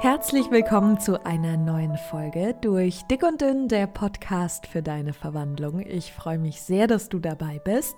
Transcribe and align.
Herzlich 0.00 0.48
willkommen 0.52 1.00
zu 1.00 1.26
einer 1.26 1.56
neuen 1.56 1.96
Folge 1.96 2.54
durch 2.60 3.02
Dick 3.10 3.24
und 3.24 3.40
Dünn, 3.40 3.66
der 3.66 3.88
Podcast 3.88 4.68
für 4.68 4.80
deine 4.80 5.12
Verwandlung. 5.12 5.80
Ich 5.80 6.12
freue 6.12 6.38
mich 6.38 6.62
sehr, 6.62 6.86
dass 6.86 7.08
du 7.08 7.18
dabei 7.18 7.58
bist 7.58 7.96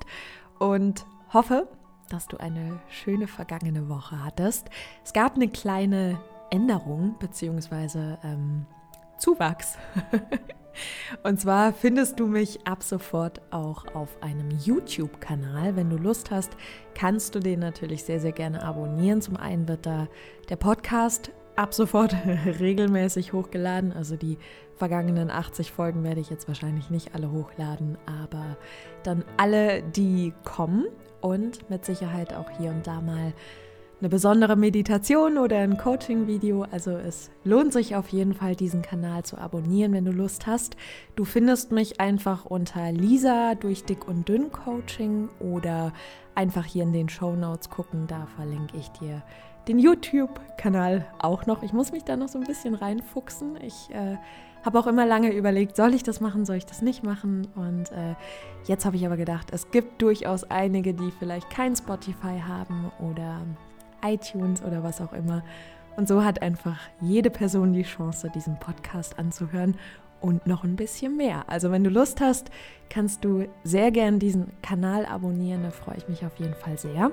und 0.59 1.05
hoffe, 1.35 1.69
dass 2.09 2.27
du 2.27 2.39
eine 2.39 2.81
schöne 2.89 3.27
vergangene 3.27 3.91
Woche 3.91 4.25
hattest. 4.25 4.71
Es 5.05 5.13
gab 5.13 5.35
eine 5.35 5.49
kleine 5.49 6.19
Änderung 6.51 7.17
bzw. 7.19 8.17
Ähm, 8.25 8.65
Zuwachs. 9.19 9.77
Und 11.23 11.39
zwar 11.39 11.75
findest 11.75 12.19
du 12.21 12.27
mich 12.27 12.67
ab 12.67 12.83
sofort 12.83 13.43
auch 13.51 13.95
auf 13.95 14.23
einem 14.23 14.51
YouTube-Kanal. 14.51 15.77
Wenn 15.77 15.91
du 15.91 15.97
Lust 15.97 16.31
hast, 16.31 16.57
kannst 16.95 17.35
du 17.35 17.41
den 17.41 17.61
natürlich 17.61 18.05
sehr, 18.05 18.21
sehr 18.21 18.33
gerne 18.33 18.63
abonnieren. 18.63 19.21
Zum 19.21 19.37
einen 19.37 19.69
wird 19.69 19.85
da 19.85 20.07
der 20.49 20.57
Podcast 20.57 21.33
ab 21.57 21.75
sofort 21.75 22.15
regelmäßig 22.61 23.33
hochgeladen. 23.33 23.93
Also 23.93 24.17
die 24.17 24.39
vergangenen 24.77 25.31
80 25.31 25.73
Folgen 25.73 26.05
werde 26.05 26.21
ich 26.21 26.31
jetzt 26.31 26.49
wahrscheinlich 26.49 26.91
nicht 26.91 27.15
alle 27.15 27.31
hochladen, 27.31 27.99
aber 28.07 28.57
dann 29.03 29.25
alle, 29.37 29.83
die 29.83 30.33
kommen 30.45 30.87
und 31.21 31.69
mit 31.69 31.85
Sicherheit 31.85 32.33
auch 32.35 32.51
hier 32.59 32.71
und 32.71 32.87
da 32.87 33.01
mal 33.01 33.35
eine 34.01 34.09
besondere 34.09 34.57
Meditation 34.57 35.37
oder 35.37 35.59
ein 35.59 35.77
Coaching-Video. 35.77 36.65
Also 36.71 36.93
es 36.93 37.31
lohnt 37.45 37.75
sich 37.75 37.97
auf 37.97 38.09
jeden 38.09 38.33
Fall, 38.33 38.57
diesen 38.57 38.81
Kanal 38.81 39.25
zu 39.25 39.37
abonnieren, 39.37 39.93
wenn 39.93 40.07
du 40.07 40.13
Lust 40.13 40.47
hast. 40.47 40.77
Du 41.17 41.27
findest 41.27 41.71
mich 41.71 42.01
einfach 42.01 42.47
unter 42.47 42.91
Lisa 42.93 43.55
durch 43.55 43.85
Dick 43.85 44.09
und 44.09 44.27
Dünn 44.27 44.51
Coaching 44.51 45.29
oder 45.39 45.93
einfach 46.35 46.65
hier 46.65 46.85
in 46.85 46.95
den 46.95 47.11
Show 47.11 47.37
Notes 47.37 47.69
gucken. 47.69 48.07
Da 48.07 48.27
verlinke 48.37 48.79
ich 48.79 48.89
dir 48.89 49.23
den 49.69 49.79
YouTube-Kanal 49.79 51.07
auch 51.19 51.47
noch. 51.47 51.63
Ich 51.63 51.73
muss 51.73 51.93
mich 51.93 52.05
da 52.05 52.17
noch 52.17 52.29
so 52.29 52.39
ein 52.39 52.45
bisschen 52.45 52.75
reinfuchsen. 52.75 53.59
Ich 53.63 53.91
äh, 53.91 54.17
habe 54.65 54.79
auch 54.79 54.87
immer 54.87 55.07
lange 55.07 55.33
überlegt, 55.33 55.77
soll 55.77 55.95
ich 55.95 56.03
das 56.03 56.21
machen, 56.21 56.45
soll 56.45 56.57
ich 56.57 56.67
das 56.67 56.83
nicht 56.83 57.03
machen? 57.03 57.49
Und 57.55 57.91
äh, 57.93 58.15
jetzt 58.67 58.85
habe 58.85 58.97
ich 58.97 59.07
aber 59.07 59.17
gedacht, 59.17 59.49
es 59.53 59.71
gibt 59.71 60.03
durchaus 60.03 60.45
einige, 60.45 60.95
die 60.95 61.11
vielleicht 61.19 61.51
kein 61.51 61.75
Spotify 61.77 62.41
haben 62.47 62.91
oder 62.99 63.41
iTunes 64.05 64.63
oder 64.63 64.83
was 64.83 65.01
auch 65.01 65.13
immer. 65.13 65.43
Und 65.97 66.09
so 66.09 66.25
hat 66.25 66.43
einfach 66.43 66.79
jede 67.01 67.31
Person 67.31 67.73
die 67.73 67.83
Chance, 67.83 68.31
diesen 68.35 68.59
Podcast 68.59 69.19
anzuhören 69.19 69.77
und 70.21 70.47
noch 70.47 70.65
ein 70.65 70.77
bisschen 70.77 71.17
mehr. 71.17 71.45
Also 71.49 71.71
wenn 71.71 71.85
du 71.85 71.91
Lust 71.91 72.21
hast, 72.21 72.51
kannst 72.89 73.25
du 73.25 73.47
sehr 73.65 73.91
gern 73.91 74.19
diesen 74.19 74.49
Kanal 74.63 75.07
abonnieren, 75.07 75.63
da 75.63 75.71
freue 75.71 75.97
ich 75.97 76.09
mich 76.09 76.25
auf 76.25 76.39
jeden 76.39 76.55
Fall 76.55 76.79
sehr. 76.79 77.11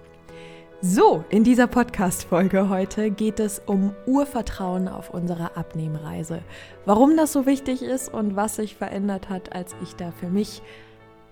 So, 0.80 1.24
in 1.28 1.44
dieser 1.44 1.66
Podcast-Folge 1.66 2.70
heute 2.70 3.10
geht 3.10 3.38
es 3.38 3.60
um 3.66 3.94
Urvertrauen 4.06 4.88
auf 4.88 5.10
unserer 5.10 5.58
Abnehmreise. 5.58 6.40
Warum 6.86 7.18
das 7.18 7.34
so 7.34 7.44
wichtig 7.44 7.82
ist 7.82 8.14
und 8.14 8.34
was 8.34 8.56
sich 8.56 8.76
verändert 8.76 9.28
hat, 9.28 9.52
als 9.52 9.76
ich 9.82 9.94
da 9.94 10.10
für 10.10 10.28
mich 10.28 10.62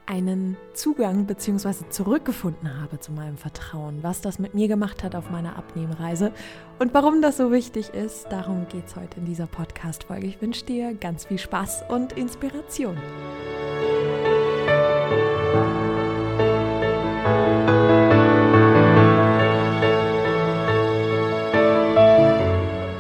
einen 0.07 0.57
Zugang 0.73 1.27
bzw. 1.27 1.89
zurückgefunden 1.91 2.81
habe 2.81 3.01
zu 3.01 3.12
meinem 3.12 3.37
Vertrauen, 3.37 3.99
was 4.03 4.21
das 4.21 4.39
mit 4.39 4.55
mir 4.55 4.69
gemacht 4.69 5.03
hat 5.03 5.17
auf 5.17 5.31
meiner 5.31 5.57
Abnehmreise 5.57 6.33
und 6.79 6.95
warum 6.95 7.21
das 7.23 7.37
so 7.37 7.51
wichtig 7.51 7.91
ist, 7.91 8.27
darum 8.31 8.67
geht 8.69 8.87
es 8.87 8.97
heute 8.97 9.19
in 9.19 9.27
dieser 9.27 9.47
Podcast-Folge. 9.47 10.27
Ich 10.27 10.41
wünsche 10.41 10.65
dir 10.65 10.95
ganz 10.95 11.27
viel 11.27 11.39
Spaß 11.39 11.84
und 11.89 12.12
Inspiration. 12.12 12.97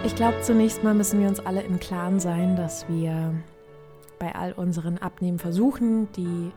Ich 0.04 0.16
glaube, 0.16 0.40
zunächst 0.42 0.82
mal 0.82 0.94
müssen 0.94 1.20
wir 1.20 1.28
uns 1.28 1.38
alle 1.38 1.62
im 1.62 1.78
Klaren 1.78 2.18
sein, 2.18 2.56
dass 2.56 2.88
wir 2.88 3.34
bei 4.18 4.34
all 4.34 4.52
unseren 4.52 4.98
Abnehmversuchen, 4.98 6.10
die 6.12 6.50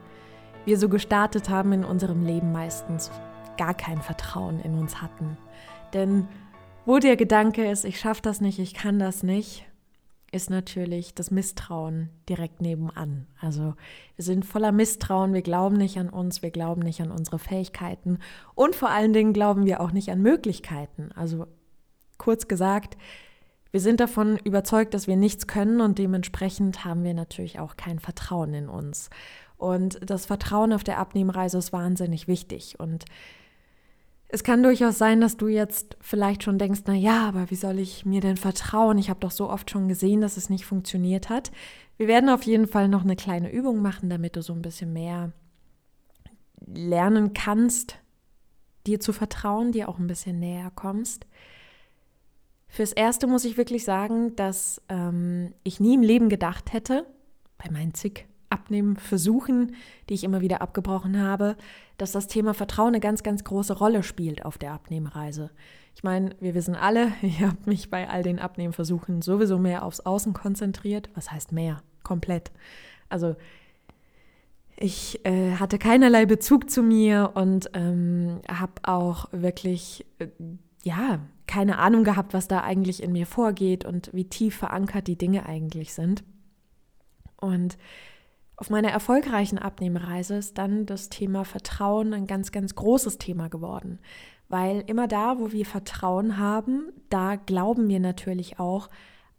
wir 0.66 0.78
so 0.78 0.90
gestartet 0.90 1.50
haben 1.50 1.72
in 1.74 1.84
unserem 1.84 2.26
Leben 2.26 2.52
meistens 2.52 3.12
gar 3.58 3.74
kein 3.74 4.02
Vertrauen 4.02 4.60
in 4.60 4.76
uns 4.76 5.02
hatten. 5.02 5.38
Denn 5.94 6.28
wo 6.86 7.00
der 7.00 7.18
Gedanke 7.18 7.70
ist, 7.70 7.86
ich 7.86 8.00
schaffe 8.00 8.22
das 8.22 8.42
nicht, 8.42 8.60
ich 8.60 8.74
kann 8.74 9.00
das 9.00 9.22
nicht, 9.22 9.66
ist 10.32 10.50
natürlich 10.50 11.14
das 11.14 11.32
Misstrauen 11.32 12.10
direkt 12.28 12.62
nebenan. 12.62 13.26
Also 13.42 13.74
wir 14.16 14.26
sind 14.26 14.46
voller 14.46 14.72
Misstrauen, 14.72 15.34
wir 15.34 15.42
glauben 15.42 15.78
nicht 15.78 15.98
an 15.98 16.10
uns, 16.10 16.42
wir 16.42 16.52
glauben 16.52 16.82
nicht 16.82 17.02
an 17.02 17.12
unsere 17.12 17.40
Fähigkeiten 17.40 18.20
und 18.56 18.76
vor 18.76 18.90
allen 18.90 19.14
Dingen 19.14 19.34
glauben 19.34 19.66
wir 19.66 19.82
auch 19.82 19.92
nicht 19.92 20.12
an 20.12 20.22
Möglichkeiten. 20.22 21.12
Also 21.16 21.48
kurz 22.18 22.48
gesagt, 22.48 22.98
wir 23.72 23.80
sind 23.80 24.00
davon 24.00 24.38
überzeugt, 24.38 24.94
dass 24.94 25.08
wir 25.08 25.16
nichts 25.16 25.48
können 25.48 25.82
und 25.82 26.00
dementsprechend 26.00 26.86
haben 26.86 27.04
wir 27.04 27.14
natürlich 27.14 27.60
auch 27.60 27.78
kein 27.78 28.00
Vertrauen 28.00 28.54
in 28.54 28.70
uns. 28.70 29.10
Und 29.60 30.00
das 30.10 30.26
Vertrauen 30.26 30.74
auf 30.74 30.86
der 30.86 30.98
Abnehmreise 30.98 31.58
ist 31.58 31.74
wahnsinnig 31.74 32.28
wichtig. 32.28 32.80
Und 32.80 33.06
es 34.30 34.44
kann 34.44 34.64
durchaus 34.64 34.98
sein, 34.98 35.20
dass 35.20 35.36
du 35.36 35.48
jetzt 35.48 35.98
vielleicht 36.00 36.44
schon 36.44 36.58
denkst, 36.58 36.82
na 36.86 36.94
ja, 36.94 37.28
aber 37.28 37.52
wie 37.52 37.56
soll 37.56 37.78
ich 37.78 38.06
mir 38.06 38.22
denn 38.22 38.38
vertrauen? 38.38 38.98
Ich 38.98 39.10
habe 39.10 39.20
doch 39.20 39.32
so 39.32 39.50
oft 39.50 39.70
schon 39.70 39.90
gesehen, 39.90 40.22
dass 40.22 40.38
es 40.38 40.50
nicht 40.50 40.66
funktioniert 40.66 41.30
hat. 41.30 41.52
Wir 41.98 42.08
werden 42.08 42.30
auf 42.30 42.44
jeden 42.44 42.68
Fall 42.68 42.88
noch 42.88 43.04
eine 43.04 43.18
kleine 43.18 43.52
Übung 43.52 43.82
machen, 43.82 44.10
damit 44.10 44.38
du 44.38 44.42
so 44.42 44.54
ein 44.54 44.62
bisschen 44.62 44.94
mehr 44.94 45.34
lernen 46.66 47.34
kannst, 47.34 47.98
dir 48.88 49.02
zu 49.02 49.12
vertrauen, 49.12 49.74
dir 49.74 49.90
auch 49.90 50.00
ein 50.00 50.08
bisschen 50.08 50.40
näher 50.40 50.72
kommst. 50.74 51.26
Fürs 52.70 52.94
Erste 52.94 53.28
muss 53.28 53.44
ich 53.44 53.58
wirklich 53.58 53.84
sagen, 53.84 54.38
dass 54.38 54.82
ähm, 54.88 55.54
ich 55.64 55.82
nie 55.82 55.96
im 55.96 56.02
Leben 56.02 56.30
gedacht 56.30 56.72
hätte, 56.72 57.06
bei 57.58 57.70
meinen 57.70 57.94
zig 57.94 58.29
Abnehmen 58.50 58.98
versuchen, 58.98 59.76
die 60.10 60.14
ich 60.16 60.24
immer 60.24 60.42
wieder 60.42 60.62
abgebrochen 60.62 61.22
habe, 61.22 61.56
dass 61.98 62.12
das 62.12 62.28
Thema 62.28 62.54
Vertrauen 62.54 62.90
eine 62.90 63.00
ganz, 63.00 63.24
ganz 63.24 63.44
große 63.44 63.74
Rolle 63.74 64.04
spielt 64.04 64.46
auf 64.46 64.58
der 64.58 64.74
Abnehmreise. 64.74 65.52
Ich 65.96 66.04
meine, 66.04 66.36
wir 66.40 66.56
wissen 66.56 66.76
alle, 66.76 67.12
ich 67.22 67.42
habe 67.42 67.58
mich 67.66 67.90
bei 67.90 68.10
all 68.10 68.24
den 68.24 68.40
Abnehmversuchen 68.40 69.22
sowieso 69.22 69.58
mehr 69.58 69.84
aufs 69.84 70.00
Außen 70.00 70.34
konzentriert. 70.34 71.10
Was 71.16 71.32
heißt 71.32 71.52
mehr? 71.52 71.82
Komplett. 72.04 72.52
Also 73.10 73.36
ich 74.78 75.26
äh, 75.26 75.56
hatte 75.56 75.78
keinerlei 75.78 76.26
Bezug 76.26 76.70
zu 76.70 76.82
mir 76.82 77.32
und 77.34 77.70
ähm, 77.74 78.40
habe 78.48 78.74
auch 78.84 79.28
wirklich, 79.34 80.06
äh, 80.20 80.28
ja, 80.84 81.20
keine 81.48 81.80
Ahnung 81.80 82.06
gehabt, 82.06 82.34
was 82.34 82.48
da 82.48 82.62
eigentlich 82.62 83.04
in 83.04 83.12
mir 83.12 83.26
vorgeht 83.26 83.84
und 83.84 84.10
wie 84.14 84.24
tief 84.24 84.56
verankert 84.56 85.08
die 85.08 85.18
Dinge 85.18 85.46
eigentlich 85.46 85.94
sind. 85.94 86.24
Und 87.42 87.78
auf 88.60 88.70
meiner 88.70 88.90
erfolgreichen 88.90 89.58
Abnehmreise 89.58 90.36
ist 90.36 90.58
dann 90.58 90.86
das 90.86 91.08
Thema 91.08 91.46
Vertrauen 91.46 92.14
ein 92.14 92.28
ganz, 92.28 92.52
ganz 92.52 92.76
großes 92.76 93.18
Thema 93.18 93.48
geworden. 93.48 94.00
Weil 94.50 94.84
immer 94.86 95.08
da, 95.08 95.40
wo 95.40 95.54
wir 95.54 95.66
Vertrauen 95.66 96.38
haben, 96.38 96.92
da 97.10 97.38
glauben 97.38 97.88
wir 97.88 98.02
natürlich 98.02 98.60
auch 98.60 98.90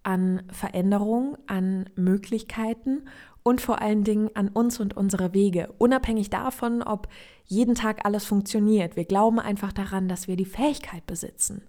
an 0.03 0.43
Veränderung, 0.51 1.37
an 1.47 1.91
Möglichkeiten 1.97 3.03
und 3.43 3.61
vor 3.61 3.83
allen 3.83 4.05
Dingen 4.05 4.31
an 4.33 4.49
uns 4.49 4.81
und 4.81 4.97
unsere 4.97 5.35
Wege, 5.35 5.71
unabhängig 5.77 6.31
davon, 6.31 6.83
ob 6.83 7.07
jeden 7.45 7.75
Tag 7.75 8.07
alles 8.07 8.25
funktioniert. 8.25 8.97
Wir 8.97 9.05
glauben 9.05 9.39
einfach 9.39 9.75
daran, 9.75 10.09
dass 10.09 10.29
wir 10.29 10.37
die 10.37 10.47
Fähigkeit 10.47 11.05
besitzen. 11.05 11.65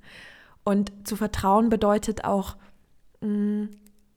Und 0.63 0.94
zu 1.06 1.18
vertrauen 1.18 1.68
bedeutet 1.68 2.23
auch, 2.23 2.56
mm, 3.19 3.66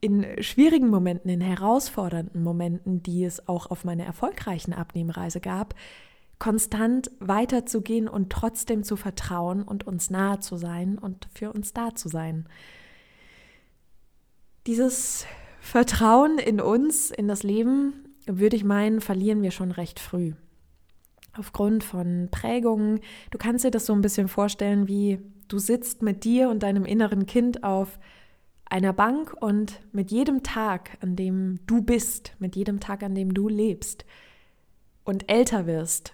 in 0.05 0.43
schwierigen 0.43 0.89
Momenten, 0.91 1.31
in 1.31 1.41
herausfordernden 1.41 2.43
Momenten, 2.43 3.01
die 3.01 3.23
es 3.23 3.47
auch 3.47 3.71
auf 3.71 3.85
meiner 3.85 4.05
erfolgreichen 4.05 4.71
Abnehmreise 4.71 5.39
gab, 5.39 5.73
konstant 6.37 7.09
weiterzugehen 7.19 8.07
und 8.07 8.29
trotzdem 8.29 8.83
zu 8.83 8.97
vertrauen 8.97 9.63
und 9.63 9.87
uns 9.87 10.11
nahe 10.11 10.39
zu 10.41 10.57
sein 10.57 10.99
und 10.99 11.27
für 11.33 11.51
uns 11.51 11.73
da 11.73 11.95
zu 11.95 12.07
sein. 12.07 12.47
Dieses 14.67 15.25
Vertrauen 15.59 16.37
in 16.37 16.61
uns, 16.61 17.09
in 17.09 17.27
das 17.27 17.41
Leben, 17.41 17.93
würde 18.27 18.57
ich 18.57 18.63
meinen, 18.63 19.01
verlieren 19.01 19.41
wir 19.41 19.49
schon 19.49 19.71
recht 19.71 19.99
früh. 19.99 20.33
Aufgrund 21.35 21.83
von 21.83 22.27
Prägungen. 22.29 22.99
Du 23.31 23.39
kannst 23.39 23.65
dir 23.65 23.71
das 23.71 23.87
so 23.87 23.93
ein 23.93 24.01
bisschen 24.01 24.27
vorstellen, 24.27 24.87
wie 24.87 25.17
du 25.47 25.57
sitzt 25.57 26.03
mit 26.03 26.25
dir 26.25 26.49
und 26.49 26.61
deinem 26.61 26.85
inneren 26.85 27.25
Kind 27.25 27.63
auf 27.63 27.97
einer 28.65 28.93
Bank 28.93 29.33
und 29.39 29.81
mit 29.91 30.11
jedem 30.11 30.43
Tag, 30.43 30.97
an 31.01 31.15
dem 31.15 31.59
du 31.67 31.81
bist, 31.81 32.33
mit 32.39 32.55
jedem 32.55 32.79
Tag, 32.79 33.03
an 33.03 33.15
dem 33.15 33.33
du 33.33 33.47
lebst 33.47 34.05
und 35.03 35.29
älter 35.31 35.67
wirst, 35.67 36.13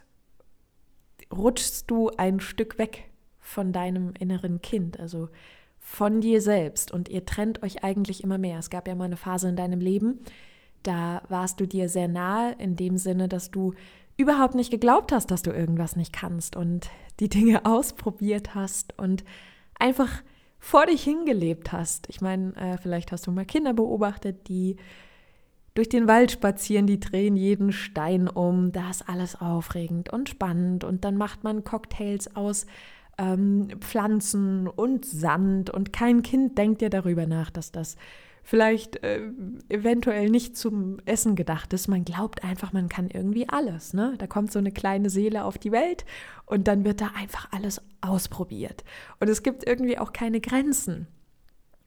rutschst 1.32 1.90
du 1.90 2.10
ein 2.18 2.40
Stück 2.40 2.78
weg 2.78 3.10
von 3.40 3.72
deinem 3.72 4.14
inneren 4.20 4.62
Kind, 4.62 5.00
also 5.00 5.30
von 5.80 6.22
dir 6.22 6.42
selbst 6.42 6.92
und 6.92 7.10
ihr 7.10 7.26
trennt 7.26 7.64
euch 7.64 7.84
eigentlich 7.84 8.24
immer 8.24 8.38
mehr. 8.38 8.60
Es 8.60 8.70
gab 8.70 8.88
ja 8.88 8.96
mal 8.96 9.06
eine 9.06 9.18
Phase 9.18 9.50
in 9.50 9.56
deinem 9.56 9.80
Leben, 9.80 10.20
Da 10.84 11.22
warst 11.30 11.60
du 11.60 11.68
dir 11.68 11.90
sehr 11.90 12.08
nahe 12.08 12.54
in 12.58 12.76
dem 12.76 12.98
Sinne, 12.98 13.28
dass 13.28 13.52
du 13.52 13.74
überhaupt 14.18 14.56
nicht 14.56 14.72
geglaubt 14.72 15.12
hast, 15.12 15.32
dass 15.32 15.42
du 15.42 15.52
irgendwas 15.52 15.96
nicht 15.96 16.12
kannst 16.12 16.56
und 16.56 16.90
die 17.20 17.30
Dinge 17.30 17.66
ausprobiert 17.66 18.56
hast 18.56 18.98
und 18.98 19.24
einfach 19.78 20.22
vor 20.64 20.86
dich 20.86 21.04
hingelebt 21.04 21.74
hast. 21.74 22.08
Ich 22.08 22.22
meine, 22.22 22.56
äh, 22.56 22.78
vielleicht 22.78 23.12
hast 23.12 23.26
du 23.26 23.32
mal 23.32 23.46
Kinder 23.46 23.74
beobachtet, 23.74 24.48
die 24.48 24.78
durch 25.74 25.90
den 25.90 26.08
Wald 26.08 26.32
spazieren, 26.32 26.86
die 26.86 27.00
drehen 27.00 27.36
jeden 27.36 27.72
Stein 27.72 28.28
um. 28.28 28.72
Da 28.72 28.92
ist 28.92 29.10
alles 29.10 29.42
aufregend 29.42 30.14
und 30.14 30.30
spannend. 30.30 30.84
Und 30.84 31.04
dann 31.04 31.18
macht 31.18 31.44
man 31.44 31.64
Cocktails 31.64 32.36
aus 32.36 32.68
ähm, 33.18 33.70
Pflanzen 33.80 34.68
und 34.68 35.04
Sand. 35.04 35.72
Und 35.72 35.92
kein 35.92 36.22
Kind 36.22 36.58
denkt 36.60 36.84
ja 36.84 36.90
darüber 36.90 37.26
nach, 37.26 37.50
dass 37.50 37.72
das 37.72 37.98
vielleicht 38.44 39.04
äh, 39.04 39.22
eventuell 39.70 40.30
nicht 40.30 40.58
zum 40.58 40.98
Essen 41.06 41.36
gedacht 41.36 41.74
ist. 41.74 41.88
Man 41.88 42.06
glaubt 42.06 42.44
einfach, 42.44 42.74
man 42.74 42.90
kann 42.90 43.10
irgendwie 43.10 43.48
alles. 43.48 43.94
Ne? 43.94 44.16
Da 44.18 44.28
kommt 44.28 44.52
so 44.52 44.60
eine 44.60 44.72
kleine 44.72 45.10
Seele 45.10 45.46
auf 45.46 45.58
die 45.58 45.72
Welt 45.72 46.06
und 46.46 46.68
dann 46.68 46.84
wird 46.84 47.02
da 47.02 47.12
einfach 47.16 47.50
alles 47.52 47.82
ausprobiert. 48.02 48.84
Und 49.20 49.30
es 49.30 49.44
gibt 49.44 49.68
irgendwie 49.68 49.98
auch 49.98 50.14
keine 50.14 50.42
Grenzen. 50.42 51.08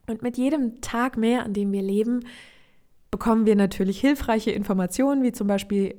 Und 0.06 0.22
mit 0.22 0.36
jedem 0.36 0.80
Tag 0.80 1.16
mehr, 1.16 1.44
an 1.44 1.54
dem 1.54 1.72
wir 1.72 1.82
leben, 1.82 2.20
bekommen 3.10 3.46
wir 3.46 3.56
natürlich 3.56 4.00
hilfreiche 4.00 4.50
Informationen, 4.50 5.22
wie 5.22 5.32
zum 5.32 5.46
Beispiel 5.46 5.96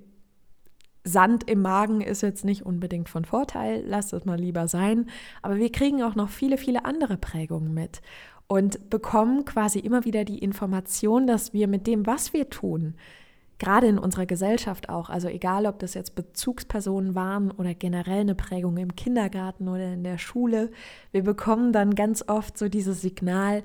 Sand 1.06 1.48
im 1.50 1.62
Magen 1.62 2.01
ist 2.01 2.24
jetzt 2.24 2.44
nicht 2.44 2.66
unbedingt 2.66 3.10
von 3.10 3.25
Vorteil, 3.25 3.84
lasst 3.86 4.12
es 4.12 4.25
mal 4.25 4.40
lieber 4.40 4.68
sein. 4.68 5.08
Aber 5.44 5.58
wir 5.58 5.72
kriegen 5.72 6.01
auch 6.01 6.16
noch 6.16 6.30
viele, 6.30 6.58
viele 6.58 6.84
andere 6.84 7.16
Prägungen 7.16 7.74
mit 7.74 8.01
und 8.48 8.90
bekommen 8.90 9.46
quasi 9.46 9.80
immer 9.80 10.06
wieder 10.06 10.24
die 10.24 10.40
Information, 10.40 11.28
dass 11.28 11.54
wir 11.54 11.68
mit 11.68 11.88
dem, 11.88 12.06
was 12.06 12.34
wir 12.34 12.50
tun, 12.50 12.96
gerade 13.58 13.88
in 13.88 13.98
unserer 13.98 14.26
Gesellschaft 14.26 14.90
auch, 14.90 15.10
also 15.10 15.28
egal 15.28 15.66
ob 15.66 15.80
das 15.80 15.94
jetzt 15.94 16.16
Bezugspersonen 16.16 17.16
waren 17.16 17.52
oder 17.52 17.74
generell 17.74 18.22
eine 18.22 18.36
Prägung 18.36 18.78
im 18.78 18.96
Kindergarten 18.96 19.68
oder 19.68 19.94
in 19.94 20.04
der 20.04 20.18
Schule, 20.18 20.72
wir 21.12 21.24
bekommen 21.24 21.72
dann 21.72 21.96
ganz 21.96 22.24
oft 22.28 22.58
so 22.58 22.68
dieses 22.68 23.02
Signal, 23.02 23.64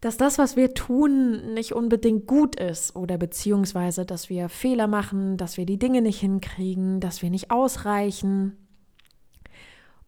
dass 0.00 0.16
das, 0.16 0.38
was 0.38 0.56
wir 0.56 0.74
tun, 0.74 1.54
nicht 1.54 1.72
unbedingt 1.72 2.26
gut 2.26 2.56
ist 2.56 2.94
oder 2.94 3.18
beziehungsweise, 3.18 4.06
dass 4.06 4.30
wir 4.30 4.48
Fehler 4.48 4.86
machen, 4.86 5.36
dass 5.36 5.56
wir 5.56 5.66
die 5.66 5.78
Dinge 5.78 6.02
nicht 6.02 6.20
hinkriegen, 6.20 7.00
dass 7.00 7.20
wir 7.20 7.30
nicht 7.30 7.50
ausreichen. 7.50 8.56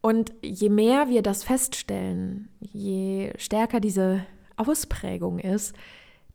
Und 0.00 0.32
je 0.43 0.70
mehr 0.70 1.08
wir 1.08 1.23
das 1.23 1.44
feststellen, 1.44 2.49
je 2.61 3.32
stärker 3.37 3.81
diese 3.81 4.25
Ausprägung 4.56 5.38
ist, 5.38 5.75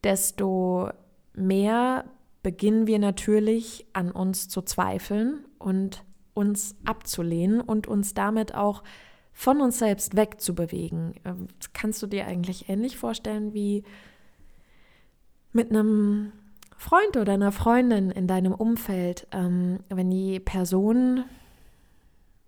desto 0.04 0.90
mehr 1.34 2.06
beginnen 2.44 2.86
wir 2.86 3.00
natürlich 3.00 3.88
an 3.94 4.12
uns 4.12 4.50
zu 4.50 4.62
zweifeln 4.62 5.46
und 5.58 6.04
uns 6.36 6.76
abzulehnen 6.86 7.60
und 7.60 7.88
uns 7.88 8.14
damit 8.14 8.54
auch 8.54 8.84
von 9.34 9.62
uns 9.62 9.80
selbst 9.80 10.16
wegzubewegen. 10.16 11.16
Ähm, 11.26 11.48
das 11.58 11.74
kannst 11.74 12.04
du 12.04 12.08
dir 12.08 12.28
eigentlich 12.28 12.70
ähnlich 12.70 12.98
vorstellen 12.98 13.54
wie 13.54 13.84
mit 15.52 15.72
einem 15.72 16.34
Freund 16.78 17.18
oder 17.18 17.34
einer 17.34 17.52
Freundin 17.52 18.12
in 18.12 18.28
deinem 18.28 18.54
Umfeld, 18.54 19.28
ähm, 19.32 19.80
wenn 19.90 20.10
die 20.10 20.40
Person 20.40 21.24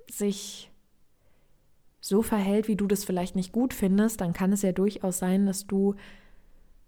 sich 0.09 0.69
so 2.07 2.21
verhält, 2.21 2.67
wie 2.67 2.75
du 2.75 2.87
das 2.87 3.03
vielleicht 3.03 3.35
nicht 3.35 3.51
gut 3.51 3.73
findest, 3.73 4.21
dann 4.21 4.33
kann 4.33 4.53
es 4.53 4.61
ja 4.61 4.71
durchaus 4.71 5.19
sein, 5.19 5.45
dass 5.45 5.67
du 5.67 5.95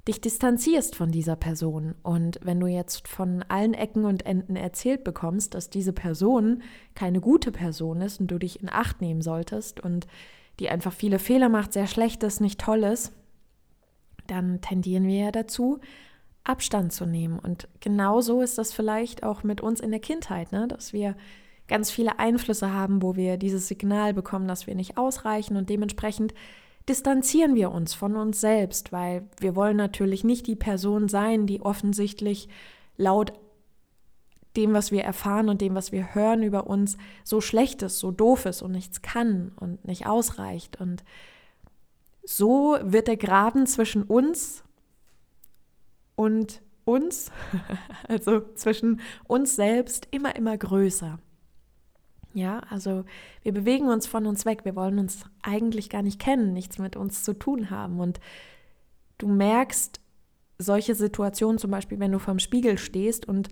dich 0.07 0.21
distanzierst 0.21 0.95
von 0.95 1.11
dieser 1.11 1.35
Person. 1.35 1.93
Und 2.01 2.39
wenn 2.41 2.59
du 2.59 2.67
jetzt 2.67 3.07
von 3.07 3.43
allen 3.47 3.73
Ecken 3.73 4.05
und 4.05 4.25
Enden 4.25 4.55
erzählt 4.55 5.03
bekommst, 5.03 5.53
dass 5.53 5.69
diese 5.69 5.93
Person 5.93 6.63
keine 6.95 7.21
gute 7.21 7.51
Person 7.51 8.01
ist 8.01 8.19
und 8.19 8.31
du 8.31 8.39
dich 8.39 8.61
in 8.61 8.69
Acht 8.69 9.01
nehmen 9.01 9.21
solltest 9.21 9.79
und 9.79 10.07
die 10.59 10.69
einfach 10.69 10.93
viele 10.93 11.19
Fehler 11.19 11.49
macht, 11.49 11.73
sehr 11.73 11.87
schlecht 11.87 12.23
ist, 12.23 12.41
nicht 12.41 12.59
toll 12.59 12.83
ist, 12.83 13.13
dann 14.27 14.61
tendieren 14.61 15.05
wir 15.05 15.25
ja 15.25 15.31
dazu, 15.31 15.79
Abstand 16.43 16.93
zu 16.93 17.05
nehmen. 17.05 17.37
Und 17.37 17.67
genauso 17.79 18.41
ist 18.41 18.57
das 18.57 18.73
vielleicht 18.73 19.23
auch 19.23 19.43
mit 19.43 19.61
uns 19.61 19.79
in 19.79 19.91
der 19.91 19.99
Kindheit, 19.99 20.51
ne? 20.51 20.67
dass 20.67 20.93
wir 20.93 21.15
ganz 21.69 21.89
viele 21.89 22.19
Einflüsse 22.19 22.73
haben, 22.73 23.01
wo 23.01 23.15
wir 23.15 23.37
dieses 23.37 23.69
Signal 23.69 24.13
bekommen, 24.13 24.47
dass 24.47 24.67
wir 24.67 24.75
nicht 24.75 24.97
ausreichen 24.97 25.55
und 25.55 25.69
dementsprechend 25.69 26.33
distanzieren 26.89 27.55
wir 27.55 27.71
uns 27.71 27.93
von 27.93 28.15
uns 28.15 28.41
selbst, 28.41 28.91
weil 28.91 29.29
wir 29.39 29.55
wollen 29.55 29.77
natürlich 29.77 30.23
nicht 30.23 30.47
die 30.47 30.55
Person 30.55 31.07
sein, 31.07 31.45
die 31.45 31.61
offensichtlich 31.61 32.49
laut 32.97 33.31
dem, 34.57 34.73
was 34.73 34.91
wir 34.91 35.03
erfahren 35.03 35.47
und 35.47 35.61
dem, 35.61 35.75
was 35.75 35.91
wir 35.91 36.15
hören 36.15 36.41
über 36.41 36.67
uns, 36.67 36.97
so 37.23 37.39
schlecht 37.39 37.83
ist, 37.83 37.99
so 37.99 38.11
doof 38.11 38.45
ist 38.45 38.63
und 38.63 38.71
nichts 38.71 39.01
kann 39.03 39.51
und 39.55 39.85
nicht 39.85 40.07
ausreicht. 40.07 40.81
Und 40.81 41.03
so 42.23 42.77
wird 42.81 43.07
der 43.07 43.17
Graben 43.17 43.67
zwischen 43.67 44.03
uns 44.03 44.63
und 46.15 46.61
uns, 46.83 47.31
also 48.07 48.41
zwischen 48.55 48.99
uns 49.27 49.55
selbst, 49.55 50.07
immer, 50.11 50.35
immer 50.35 50.57
größer. 50.57 51.19
Ja, 52.33 52.59
also 52.69 53.05
wir 53.41 53.53
bewegen 53.53 53.89
uns 53.89 54.05
von 54.05 54.25
uns 54.25 54.45
weg. 54.45 54.63
Wir 54.63 54.75
wollen 54.75 54.99
uns 54.99 55.25
eigentlich 55.41 55.89
gar 55.89 56.03
nicht 56.03 56.19
kennen, 56.19 56.53
nichts 56.53 56.77
mit 56.77 56.95
uns 56.95 57.23
zu 57.23 57.33
tun 57.33 57.69
haben. 57.69 57.99
Und 57.99 58.19
du 59.17 59.27
merkst 59.27 59.99
solche 60.59 60.93
Situationen, 60.93 61.57
zum 61.57 61.71
Beispiel, 61.71 61.99
wenn 61.99 62.11
du 62.11 62.19
vorm 62.19 62.39
Spiegel 62.39 62.77
stehst 62.77 63.27
und 63.27 63.49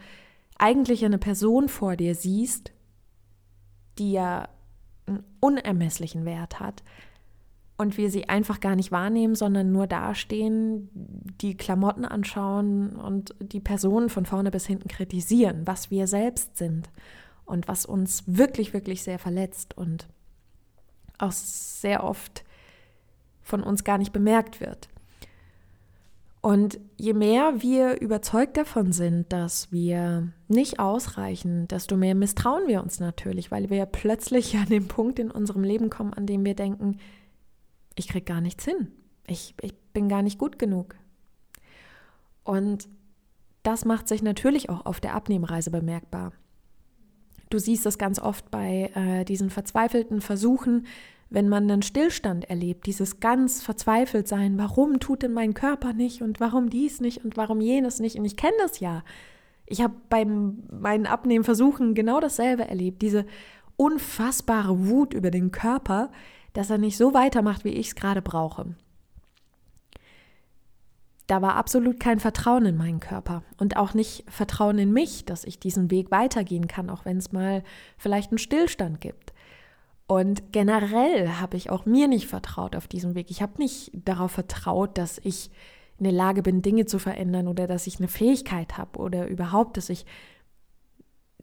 eigentlich 0.59 1.05
eine 1.05 1.17
Person 1.17 1.69
vor 1.69 1.95
dir 1.95 2.13
siehst, 2.13 2.71
die 3.97 4.11
ja 4.11 4.49
einen 5.07 5.23
unermesslichen 5.39 6.25
Wert 6.25 6.59
hat 6.59 6.83
und 7.77 7.97
wir 7.97 8.11
sie 8.11 8.27
einfach 8.27 8.59
gar 8.59 8.75
nicht 8.75 8.91
wahrnehmen, 8.91 9.35
sondern 9.35 9.71
nur 9.71 9.87
dastehen, 9.87 10.89
die 10.93 11.55
Klamotten 11.55 12.05
anschauen 12.05 12.95
und 12.95 13.33
die 13.39 13.59
Person 13.59 14.09
von 14.09 14.25
vorne 14.25 14.51
bis 14.51 14.65
hinten 14.65 14.89
kritisieren, 14.89 15.65
was 15.65 15.89
wir 15.89 16.07
selbst 16.07 16.57
sind 16.57 16.89
und 17.47 17.67
was 17.67 17.85
uns 17.85 18.23
wirklich, 18.27 18.73
wirklich 18.73 19.01
sehr 19.01 19.17
verletzt 19.17 19.75
und 19.75 20.07
auch 21.17 21.31
sehr 21.31 22.03
oft 22.03 22.43
von 23.41 23.63
uns 23.63 23.83
gar 23.83 23.97
nicht 23.97 24.13
bemerkt 24.13 24.61
wird. 24.61 24.89
Und 26.41 26.79
je 26.97 27.13
mehr 27.13 27.61
wir 27.61 27.99
überzeugt 27.99 28.57
davon 28.57 28.91
sind, 28.91 29.33
dass 29.33 29.71
wir 29.71 30.31
nicht 30.47 30.79
ausreichen, 30.79 31.67
desto 31.67 31.97
mehr 31.97 32.15
misstrauen 32.15 32.67
wir 32.67 32.83
uns 32.83 32.99
natürlich, 32.99 33.49
weil 33.49 33.69
wir 33.69 33.85
plötzlich 33.85 34.55
an 34.57 34.67
den 34.67 34.87
Punkt 34.87 35.19
in 35.19 35.31
unserem 35.31 35.63
Leben 35.63 35.89
kommen, 35.89 36.13
an 36.13 36.27
dem 36.27 36.45
wir 36.45 36.55
denken, 36.55 36.99
ich 37.95 38.07
krieg 38.07 38.25
gar 38.25 38.41
nichts 38.41 38.63
hin. 38.63 38.91
Ich, 39.25 39.55
ich 39.61 39.75
bin 39.93 40.07
gar 40.07 40.21
nicht 40.21 40.37
gut 40.37 40.59
genug. 40.59 40.95
Und 42.43 42.87
das 43.63 43.83
macht 43.83 44.07
sich 44.07 44.21
natürlich 44.21 44.69
auch 44.69 44.85
auf 44.85 45.01
der 45.01 45.15
Abnehmreise 45.15 45.71
bemerkbar. 45.71 46.31
Du 47.49 47.59
siehst 47.59 47.85
das 47.85 47.97
ganz 47.97 48.19
oft 48.19 48.49
bei 48.51 48.91
äh, 48.95 49.25
diesen 49.25 49.49
verzweifelten 49.49 50.21
Versuchen, 50.21 50.85
wenn 51.29 51.49
man 51.49 51.69
einen 51.69 51.81
Stillstand 51.81 52.49
erlebt, 52.49 52.85
dieses 52.85 53.19
ganz 53.19 53.61
verzweifelt 53.61 54.27
sein, 54.27 54.57
warum 54.57 54.99
tut 54.99 55.23
denn 55.23 55.33
mein 55.33 55.53
Körper 55.53 55.93
nicht 55.93 56.21
und 56.21 56.39
warum 56.39 56.69
dies 56.69 57.01
nicht 57.01 57.23
und 57.23 57.35
warum 57.35 57.59
jenes 57.59 57.99
nicht. 57.99 58.17
Und 58.17 58.25
ich 58.25 58.37
kenne 58.37 58.55
das 58.59 58.79
ja. 58.79 59.03
Ich 59.65 59.81
habe 59.81 59.93
bei 60.09 60.25
meinen 60.25 61.05
Abnehmversuchen 61.05 61.93
genau 61.93 62.21
dasselbe 62.21 62.67
erlebt, 62.67 63.01
diese 63.01 63.25
unfassbare 63.75 64.87
Wut 64.87 65.13
über 65.13 65.29
den 65.29 65.51
Körper, 65.51 66.11
dass 66.53 66.69
er 66.69 66.77
nicht 66.77 66.97
so 66.97 67.13
weitermacht, 67.13 67.65
wie 67.65 67.69
ich 67.69 67.87
es 67.87 67.95
gerade 67.95 68.21
brauche 68.21 68.75
da 71.27 71.41
war 71.41 71.55
absolut 71.55 71.99
kein 71.99 72.19
Vertrauen 72.19 72.65
in 72.65 72.77
meinen 72.77 73.01
Körper 73.01 73.43
und 73.57 73.75
auch 73.75 73.93
nicht 73.93 74.23
Vertrauen 74.29 74.79
in 74.79 74.93
mich, 74.93 75.25
dass 75.25 75.43
ich 75.43 75.59
diesen 75.59 75.91
Weg 75.91 76.09
weitergehen 76.09 76.67
kann, 76.67 76.89
auch 76.89 77.03
wenn 77.03 77.17
es 77.17 77.33
mal 77.33 77.63
vielleicht 77.97 78.31
einen 78.31 78.37
Stillstand 78.37 79.01
gibt. 79.01 79.33
Und 80.07 80.53
generell 80.53 81.29
habe 81.31 81.57
ich 81.57 81.69
auch 81.69 81.85
mir 81.85 82.07
nicht 82.07 82.27
vertraut 82.27 82.77
auf 82.77 82.87
diesem 82.87 83.13
Weg. 83.13 83.29
Ich 83.29 83.41
habe 83.41 83.57
nicht 83.57 83.91
darauf 84.05 84.31
vertraut, 84.31 84.97
dass 84.97 85.19
ich 85.21 85.51
in 85.97 86.05
der 86.05 86.13
Lage 86.13 86.41
bin, 86.41 86.61
Dinge 86.61 86.85
zu 86.85 86.97
verändern 86.97 87.49
oder 87.49 87.67
dass 87.67 87.87
ich 87.87 87.99
eine 87.99 88.07
Fähigkeit 88.07 88.77
habe 88.77 88.99
oder 88.99 89.27
überhaupt, 89.27 89.75
dass 89.75 89.89
ich 89.89 90.05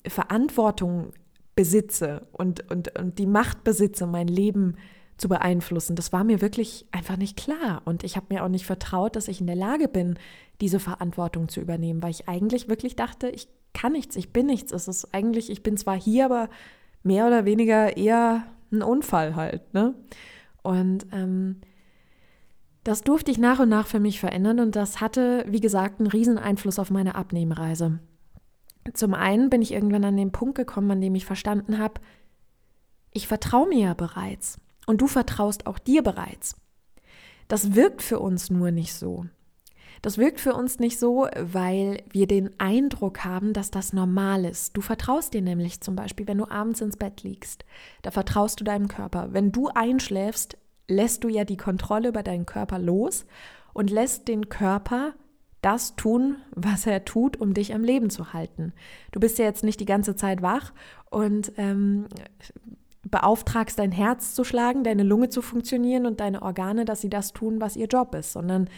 Verantwortung 0.07 1.13
besitze 1.55 2.27
und, 2.33 2.71
und, 2.71 2.99
und 2.99 3.19
die 3.19 3.27
Macht 3.27 3.65
besitze, 3.65 4.07
mein 4.07 4.29
Leben 4.29 4.77
zu 4.77 4.79
zu 5.17 5.29
beeinflussen. 5.29 5.97
Das 5.97 6.13
war 6.13 6.25
mir 6.25 6.41
wirklich 6.41 6.87
einfach 6.93 7.17
nicht 7.17 7.37
klar. 7.37 7.83
Und 7.85 8.05
ich 8.05 8.17
habe 8.17 8.27
mir 8.31 8.45
auch 8.45 8.49
nicht 8.49 8.67
vertraut, 8.67 9.17
dass 9.17 9.29
ich 9.29 9.41
in 9.41 9.47
der 9.47 9.57
Lage 9.57 9.89
bin, 9.89 10.19
diese 10.61 10.81
Verantwortung 10.81 11.49
zu 11.49 11.61
übernehmen, 11.61 12.03
weil 12.03 12.11
ich 12.11 12.29
eigentlich 12.29 12.69
wirklich 12.69 12.97
dachte, 12.97 13.29
ich 13.29 13.49
kann 13.73 13.93
nichts, 13.93 14.17
ich 14.17 14.33
bin 14.33 14.47
nichts. 14.47 14.73
Es 14.73 14.89
ist 14.89 15.15
eigentlich, 15.15 15.51
ich 15.51 15.63
bin 15.63 15.77
zwar 15.77 16.01
hier, 16.01 16.25
aber 16.27 16.49
mehr 17.03 17.27
oder 17.27 17.45
weniger 17.45 17.97
eher 17.97 18.45
ein 18.73 18.83
Unfall 18.83 19.37
halt. 19.37 19.73
Ne? 19.75 19.95
Und 20.63 21.07
ähm, 21.13 21.61
Das 22.85 23.03
durfte 23.03 23.31
ich 23.31 23.39
nach 23.39 23.61
und 23.61 23.71
nach 23.71 23.87
für 23.87 24.01
mich 24.01 24.21
verändern 24.21 24.61
und 24.61 24.77
das 24.77 25.01
hatte, 25.01 25.45
wie 25.49 25.61
gesagt, 25.61 26.01
einen 26.01 26.11
riesen 26.11 26.39
Einfluss 26.39 26.79
auf 26.79 26.91
meine 26.91 27.15
Abnehmreise. 27.15 27.99
Zum 28.93 29.15
einen 29.15 29.49
bin 29.49 29.63
ich 29.63 29.73
irgendwann 29.73 30.05
an 30.05 30.17
den 30.19 30.33
Punkt 30.33 30.57
gekommen, 30.57 30.91
an 30.91 31.01
dem 31.01 31.15
ich 31.15 31.25
verstanden 31.25 31.79
habe, 31.79 31.95
ich 33.13 33.27
vertraue 33.27 33.69
mir 33.69 33.79
ja 33.79 33.95
bereits 33.95 34.59
und 34.87 35.01
du 35.01 35.07
vertraust 35.07 35.67
auch 35.67 35.79
dir 35.79 36.03
bereits. 36.03 36.57
Das 37.49 37.75
wirkt 37.75 38.03
für 38.03 38.19
uns 38.19 38.51
nur 38.51 38.71
nicht 38.71 38.95
so. 38.95 39.27
Das 40.03 40.19
wirkt 40.19 40.41
für 40.41 40.55
uns 40.55 40.79
nicht 40.79 40.99
so, 40.99 41.29
weil 41.41 42.03
wir 42.11 42.27
den 42.27 42.51
Eindruck 42.59 43.25
haben, 43.25 43.55
dass 43.55 43.71
das 43.71 43.95
normal 43.95 44.45
ist. 44.45 44.77
Du 44.77 44.83
vertraust 44.83 45.33
dir 45.33 45.41
nämlich 45.41 45.81
zum 45.81 45.97
Beispiel, 45.97 46.27
wenn 46.27 46.39
du 46.39 46.51
abends 46.51 46.83
ins 46.83 46.99
Bett 46.99 47.23
liegst, 47.23 47.65
da 48.03 48.11
vertraust 48.11 48.61
du 48.61 48.65
deinem 48.65 48.89
Körper. 48.89 49.29
Wenn 49.33 49.51
du 49.51 49.69
einschläfst, 49.69 50.59
lässt 50.89 51.25
du 51.25 51.29
ja 51.29 51.45
die 51.45 51.57
Kontrolle 51.57 52.09
über 52.09 52.23
deinen 52.23 52.45
Körper 52.45 52.79
los 52.79 53.25
und 53.73 53.91
lässt 53.91 54.29
den 54.29 54.49
Körper 54.51 55.15
das 55.63 55.97
tun, 55.97 56.37
was 56.51 56.87
er 56.87 57.07
tut, 57.07 57.39
um 57.41 57.55
dich 57.55 57.75
am 57.75 57.83
Leben 57.83 58.11
zu 58.11 58.35
halten. 58.35 58.75
Du 59.13 59.21
bist 59.21 59.39
ja 59.39 59.47
jetzt 59.47 59.65
nicht 59.65 59.81
die 59.81 59.87
ganze 59.87 60.15
Zeit 60.15 60.43
wach 60.43 60.75
und 61.09 61.53
ähm, 61.57 62.07
beauftragst 63.11 63.79
dein 63.79 63.93
Herz 63.93 64.35
zu 64.35 64.45
schlagen, 64.45 64.85
deine 64.85 65.03
Lunge 65.03 65.29
zu 65.29 65.43
funktionieren 65.43 66.07
und 66.07 66.21
deine 66.21 66.43
Organe, 66.43 66.85
dass 66.85 67.01
sie 67.01 67.11
das 67.11 67.33
tun, 67.33 67.61
was 67.61 67.77
ihr 67.77 67.87
Job 67.87 68.15
ist, 68.15 68.33
sondern 68.33 68.69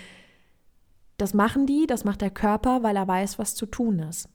das 1.17 1.35
machen 1.35 1.67
die, 1.67 1.87
das 1.87 2.05
macht 2.05 2.21
der 2.21 2.31
Körper, 2.31 2.83
weil 2.83 2.97
er 2.97 3.09
weiß, 3.09 3.39
was 3.39 3.55
zu 3.55 3.67
tun 3.67 4.01
ist. 4.01 4.29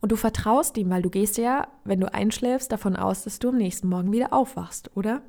Und 0.00 0.12
du 0.12 0.16
vertraust 0.16 0.76
ihm, 0.76 0.90
weil 0.90 1.02
du 1.02 1.10
gehst 1.10 1.38
ja, 1.38 1.68
wenn 1.84 2.00
du 2.00 2.12
einschläfst, 2.12 2.70
davon 2.70 2.96
aus, 2.96 3.24
dass 3.24 3.38
du 3.38 3.48
am 3.48 3.56
nächsten 3.56 3.88
Morgen 3.88 4.12
wieder 4.12 4.32
aufwachst, 4.32 4.96
oder? 4.96 5.22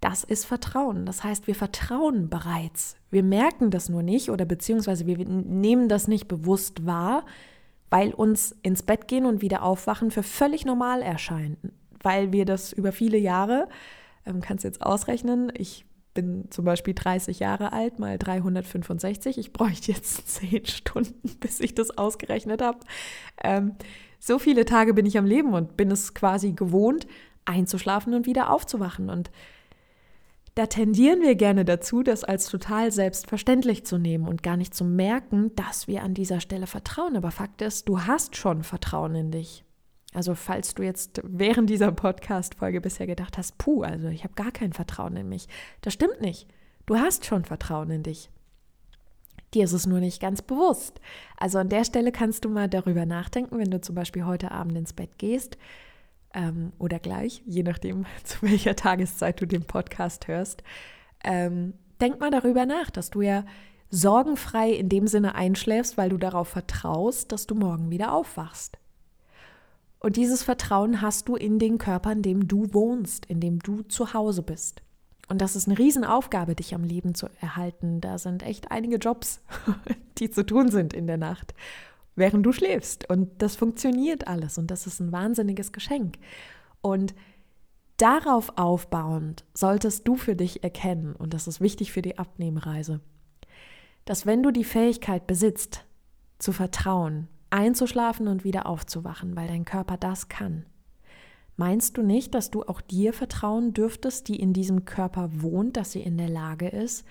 Das 0.00 0.24
ist 0.24 0.44
Vertrauen. 0.44 1.06
Das 1.06 1.24
heißt, 1.24 1.46
wir 1.46 1.54
vertrauen 1.54 2.28
bereits. 2.28 2.96
Wir 3.10 3.22
merken 3.22 3.70
das 3.70 3.88
nur 3.88 4.02
nicht 4.02 4.30
oder 4.30 4.44
beziehungsweise 4.44 5.06
wir 5.06 5.18
nehmen 5.26 5.88
das 5.88 6.06
nicht 6.08 6.28
bewusst 6.28 6.86
wahr, 6.86 7.24
weil 7.94 8.12
uns 8.12 8.56
ins 8.62 8.82
Bett 8.82 9.06
gehen 9.06 9.24
und 9.24 9.40
wieder 9.40 9.62
aufwachen 9.62 10.10
für 10.10 10.24
völlig 10.24 10.64
normal 10.64 11.00
erscheint. 11.00 11.58
Weil 12.02 12.32
wir 12.32 12.44
das 12.44 12.72
über 12.72 12.90
viele 12.90 13.18
Jahre, 13.18 13.68
ähm, 14.26 14.40
kannst 14.40 14.64
jetzt 14.64 14.82
ausrechnen, 14.82 15.52
ich 15.56 15.86
bin 16.12 16.50
zum 16.50 16.64
Beispiel 16.64 16.92
30 16.92 17.38
Jahre 17.38 17.72
alt, 17.72 18.00
mal 18.00 18.18
365. 18.18 19.38
Ich 19.38 19.52
bräuchte 19.52 19.92
jetzt 19.92 20.26
10 20.50 20.66
Stunden, 20.66 21.38
bis 21.38 21.60
ich 21.60 21.76
das 21.76 21.96
ausgerechnet 21.96 22.62
habe. 22.62 22.80
Ähm, 23.44 23.76
so 24.18 24.40
viele 24.40 24.64
Tage 24.64 24.92
bin 24.92 25.06
ich 25.06 25.16
am 25.16 25.24
Leben 25.24 25.54
und 25.54 25.76
bin 25.76 25.92
es 25.92 26.14
quasi 26.14 26.50
gewohnt, 26.50 27.06
einzuschlafen 27.44 28.12
und 28.12 28.26
wieder 28.26 28.50
aufzuwachen. 28.50 29.08
Und 29.08 29.30
da 30.54 30.66
tendieren 30.66 31.20
wir 31.20 31.34
gerne 31.34 31.64
dazu, 31.64 32.04
das 32.04 32.22
als 32.22 32.46
total 32.46 32.92
selbstverständlich 32.92 33.84
zu 33.84 33.98
nehmen 33.98 34.28
und 34.28 34.44
gar 34.44 34.56
nicht 34.56 34.72
zu 34.74 34.84
merken, 34.84 35.54
dass 35.56 35.88
wir 35.88 36.02
an 36.02 36.14
dieser 36.14 36.40
Stelle 36.40 36.68
vertrauen. 36.68 37.16
Aber 37.16 37.32
Fakt 37.32 37.60
ist, 37.60 37.88
du 37.88 38.02
hast 38.02 38.36
schon 38.36 38.62
Vertrauen 38.62 39.16
in 39.16 39.30
dich. 39.32 39.64
Also 40.12 40.36
falls 40.36 40.74
du 40.74 40.84
jetzt 40.84 41.20
während 41.24 41.68
dieser 41.70 41.90
Podcast-Folge 41.90 42.80
bisher 42.80 43.08
gedacht 43.08 43.36
hast, 43.36 43.58
puh, 43.58 43.82
also 43.82 44.06
ich 44.06 44.22
habe 44.22 44.34
gar 44.34 44.52
kein 44.52 44.72
Vertrauen 44.72 45.16
in 45.16 45.28
mich. 45.28 45.48
Das 45.80 45.92
stimmt 45.92 46.20
nicht. 46.20 46.46
Du 46.86 46.96
hast 46.96 47.26
schon 47.26 47.44
Vertrauen 47.44 47.90
in 47.90 48.04
dich. 48.04 48.30
Dir 49.54 49.64
ist 49.64 49.72
es 49.72 49.86
nur 49.86 49.98
nicht 49.98 50.20
ganz 50.20 50.40
bewusst. 50.40 51.00
Also 51.36 51.58
an 51.58 51.68
der 51.68 51.84
Stelle 51.84 52.12
kannst 52.12 52.44
du 52.44 52.48
mal 52.48 52.68
darüber 52.68 53.06
nachdenken, 53.06 53.58
wenn 53.58 53.70
du 53.72 53.80
zum 53.80 53.96
Beispiel 53.96 54.24
heute 54.24 54.52
Abend 54.52 54.76
ins 54.76 54.92
Bett 54.92 55.18
gehst 55.18 55.58
ähm, 56.34 56.72
oder 56.78 56.98
gleich, 56.98 57.42
je 57.46 57.62
nachdem, 57.62 58.04
zu 58.24 58.42
welcher 58.42 58.76
Tageszeit 58.76 59.40
du 59.40 59.46
den 59.46 59.64
Podcast 59.64 60.28
hörst. 60.28 60.62
Ähm, 61.22 61.74
denk 62.00 62.20
mal 62.20 62.30
darüber 62.30 62.66
nach, 62.66 62.90
dass 62.90 63.10
du 63.10 63.22
ja 63.22 63.44
sorgenfrei 63.90 64.70
in 64.70 64.88
dem 64.88 65.06
Sinne 65.06 65.34
einschläfst, 65.34 65.96
weil 65.96 66.10
du 66.10 66.18
darauf 66.18 66.48
vertraust, 66.48 67.32
dass 67.32 67.46
du 67.46 67.54
morgen 67.54 67.90
wieder 67.90 68.12
aufwachst. 68.12 68.78
Und 70.00 70.16
dieses 70.16 70.42
Vertrauen 70.42 71.00
hast 71.00 71.28
du 71.28 71.36
in 71.36 71.58
den 71.58 71.78
Körper, 71.78 72.12
in 72.12 72.20
dem 72.20 72.46
du 72.46 72.74
wohnst, 72.74 73.24
in 73.26 73.40
dem 73.40 73.60
du 73.60 73.82
zu 73.82 74.12
Hause 74.12 74.42
bist. 74.42 74.82
Und 75.28 75.40
das 75.40 75.56
ist 75.56 75.66
eine 75.66 75.78
Riesenaufgabe, 75.78 76.54
dich 76.54 76.74
am 76.74 76.84
Leben 76.84 77.14
zu 77.14 77.28
erhalten. 77.40 78.00
Da 78.00 78.18
sind 78.18 78.42
echt 78.42 78.70
einige 78.70 78.96
Jobs, 78.96 79.40
die 80.18 80.28
zu 80.28 80.44
tun 80.44 80.70
sind 80.70 80.92
in 80.92 81.06
der 81.06 81.16
Nacht, 81.16 81.54
während 82.16 82.44
du 82.44 82.52
schläfst. 82.52 83.08
Und 83.10 83.42
das 83.42 83.56
funktioniert 83.56 84.26
alles 84.26 84.58
und 84.58 84.70
das 84.70 84.86
ist 84.86 85.00
ein 85.00 85.12
wahnsinniges 85.12 85.72
Geschenk. 85.72 86.18
Und 86.80 87.14
darauf 87.96 88.52
aufbauend 88.56 89.44
solltest 89.54 90.06
du 90.06 90.16
für 90.16 90.36
dich 90.36 90.62
erkennen, 90.62 91.14
und 91.16 91.34
das 91.34 91.46
ist 91.46 91.60
wichtig 91.60 91.92
für 91.92 92.02
die 92.02 92.18
Abnehmreise, 92.18 93.00
dass 94.04 94.26
wenn 94.26 94.42
du 94.42 94.50
die 94.50 94.64
Fähigkeit 94.64 95.26
besitzt, 95.26 95.84
zu 96.38 96.52
vertrauen, 96.52 97.28
einzuschlafen 97.50 98.28
und 98.28 98.44
wieder 98.44 98.66
aufzuwachen, 98.66 99.36
weil 99.36 99.48
dein 99.48 99.64
Körper 99.64 99.96
das 99.96 100.28
kann. 100.28 100.66
Meinst 101.56 101.96
du 101.96 102.02
nicht, 102.02 102.34
dass 102.34 102.50
du 102.50 102.64
auch 102.64 102.80
dir 102.80 103.12
vertrauen 103.12 103.72
dürftest, 103.72 104.26
die 104.26 104.40
in 104.40 104.52
diesem 104.52 104.84
Körper 104.84 105.30
wohnt, 105.40 105.76
dass 105.76 105.92
sie 105.92 106.02
in 106.02 106.18
der 106.18 106.28
Lage 106.28 106.68
ist, 106.68 107.06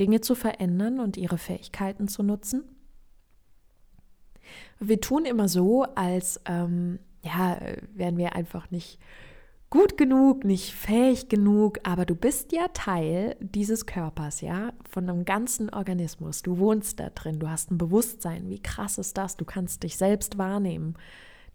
Dinge 0.00 0.20
zu 0.20 0.34
verändern 0.34 0.98
und 0.98 1.16
ihre 1.16 1.38
Fähigkeiten 1.38 2.08
zu 2.08 2.24
nutzen? 2.24 2.64
Wir 4.80 5.00
tun 5.00 5.24
immer 5.24 5.48
so, 5.48 5.84
als 5.94 6.40
ähm, 6.46 6.98
ja, 7.22 7.58
wären 7.94 8.16
wir 8.16 8.34
einfach 8.34 8.70
nicht 8.70 8.98
gut 9.70 9.96
genug, 9.96 10.44
nicht 10.44 10.72
fähig 10.72 11.28
genug, 11.28 11.80
aber 11.82 12.06
du 12.06 12.14
bist 12.14 12.52
ja 12.52 12.68
Teil 12.68 13.36
dieses 13.40 13.86
Körpers, 13.86 14.40
ja, 14.40 14.72
von 14.88 15.08
einem 15.08 15.24
ganzen 15.24 15.68
Organismus. 15.68 16.42
Du 16.42 16.58
wohnst 16.58 17.00
da 17.00 17.10
drin, 17.10 17.40
du 17.40 17.48
hast 17.48 17.72
ein 17.72 17.78
Bewusstsein. 17.78 18.48
Wie 18.48 18.62
krass 18.62 18.98
ist 18.98 19.18
das? 19.18 19.36
Du 19.36 19.44
kannst 19.44 19.82
dich 19.82 19.96
selbst 19.96 20.38
wahrnehmen. 20.38 20.94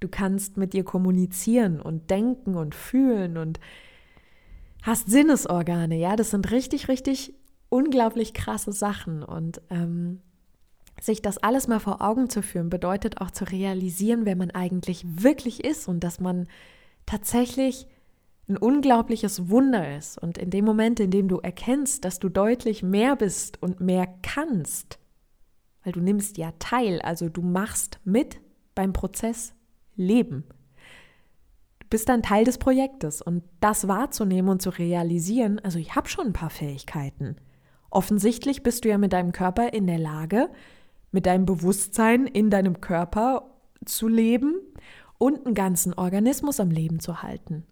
Du 0.02 0.10
kannst 0.10 0.58
mit 0.58 0.74
dir 0.74 0.84
kommunizieren 0.84 1.80
und 1.82 2.10
denken 2.10 2.56
und 2.56 2.76
fühlen 2.76 3.38
und 3.38 3.60
hast 4.82 5.10
Sinnesorgane, 5.10 5.98
ja, 5.98 6.16
das 6.16 6.32
sind 6.32 6.52
richtig, 6.52 6.88
richtig 6.88 7.34
unglaublich 7.70 8.34
krasse 8.34 8.72
Sachen 8.72 9.24
und 9.24 9.62
ähm, 9.70 10.22
sich 11.04 11.22
das 11.22 11.38
alles 11.38 11.68
mal 11.68 11.80
vor 11.80 12.02
Augen 12.02 12.30
zu 12.30 12.42
führen, 12.42 12.70
bedeutet 12.70 13.22
auch 13.22 13.32
zu 13.32 13.46
realisieren, 13.46 14.26
wer 14.26 14.36
man 14.36 14.52
eigentlich 14.52 15.06
wirklich 15.06 15.64
ist 15.64 15.88
und 15.88 16.04
dass 16.04 16.20
man 16.20 16.48
tatsächlich 17.06 17.88
ein 18.50 18.58
unglaubliches 18.58 19.50
Wunder 19.50 19.96
ist. 19.96 20.18
Und 20.18 20.38
in 20.38 20.50
dem 20.50 20.66
Moment, 20.66 21.00
in 21.00 21.12
dem 21.12 21.28
du 21.28 21.38
erkennst, 21.38 22.04
dass 22.04 22.20
du 22.20 22.30
deutlich 22.30 22.84
mehr 22.84 23.16
bist 23.16 23.62
und 23.62 23.80
mehr 23.80 24.08
kannst, 24.22 25.00
weil 25.84 25.94
du 25.94 26.02
nimmst 26.02 26.38
ja 26.38 26.52
teil, 26.60 27.02
also 27.02 27.30
du 27.30 27.42
machst 27.42 28.00
mit 28.04 28.40
beim 28.76 28.94
Prozess 28.94 29.54
Leben. 29.96 30.46
Du 31.80 31.88
bist 31.90 32.10
ein 32.10 32.24
Teil 32.24 32.46
des 32.46 32.58
Projektes 32.58 33.22
und 33.22 33.44
das 33.60 33.88
wahrzunehmen 33.88 34.50
und 34.50 34.62
zu 34.62 34.70
realisieren, 34.70 35.60
also 35.60 35.78
ich 35.80 35.96
habe 35.96 36.10
schon 36.10 36.28
ein 36.28 36.34
paar 36.34 36.50
Fähigkeiten. 36.50 37.36
Offensichtlich 37.90 38.64
bist 38.64 38.86
du 38.86 38.90
ja 38.90 38.98
mit 38.98 39.14
deinem 39.14 39.32
Körper 39.32 39.74
in 39.74 39.88
der 39.88 39.98
Lage, 39.98 40.50
mit 41.12 41.26
deinem 41.26 41.46
Bewusstsein 41.46 42.28
in 42.28 42.50
deinem 42.50 42.82
Körper 42.82 43.56
zu 43.86 44.08
leben 44.08 44.56
und 45.18 45.46
einen 45.46 45.56
ganzen 45.56 45.94
Organismus 45.94 46.60
am 46.60 46.72
Leben 46.72 47.00
zu 47.00 47.22
halten. 47.24 47.64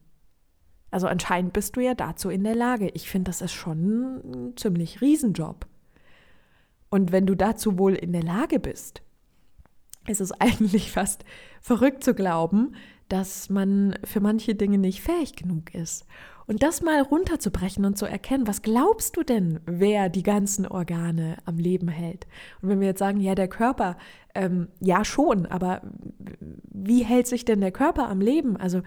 Also 0.91 1.08
anscheinend 1.08 1.53
bist 1.53 1.75
du 1.75 1.82
ja 1.82 1.94
dazu 1.94 2.29
in 2.29 2.44
der 2.44 2.56
Lage. 2.56 2.89
Ich 2.94 3.10
finde, 3.10 3.29
das 3.29 3.41
ist 3.41 3.53
schon 3.53 4.22
ein 4.51 4.58
ziemlich 4.58 5.01
Riesenjob. 5.01 5.67
Und 6.89 7.12
wenn 7.12 7.25
du 7.25 7.36
dazu 7.36 7.77
wohl 7.77 7.94
in 7.94 8.13
der 8.13 8.24
Lage 8.24 8.60
bist, 8.60 9.01
ist 10.08 10.22
es 10.22 10.32
eigentlich 10.39 10.91
fast 10.91 11.25
verrückt 11.62 12.03
zu 12.03 12.13
glauben, 12.13 12.75
dass 13.10 13.50
man 13.50 13.98
für 14.03 14.20
manche 14.20 14.56
Dinge 14.56 14.77
nicht 14.77 15.01
fähig 15.01 15.36
genug 15.36 15.74
ist. 15.74 16.06
Und 16.48 16.63
das 16.63 16.82
mal 16.82 17.01
runterzubrechen 17.01 17.86
und 17.86 17.98
zu 17.98 18.06
erkennen, 18.06 18.48
was 18.48 18.62
glaubst 18.62 19.18
du 19.18 19.24
denn, 19.24 19.60
wer 19.66 20.08
die 20.08 20.24
ganzen 20.24 20.66
Organe 20.66 21.38
am 21.46 21.58
Leben 21.58 21.89
hält? 21.89 22.25
Und 22.62 22.70
wenn 22.70 22.80
wir 22.80 22.88
jetzt 22.88 23.00
sagen, 23.00 23.20
ja, 23.20 23.36
der 23.36 23.50
Körper, 23.50 23.98
ähm, 24.34 24.70
ja 24.80 25.04
schon, 25.04 25.46
aber 25.46 25.82
wie 26.39 27.04
hält 27.04 27.27
sich 27.27 27.44
denn 27.44 27.60
der 27.60 27.72
Körper 27.72 28.08
am 28.08 28.22
Leben? 28.22 28.56
Also 28.58 28.82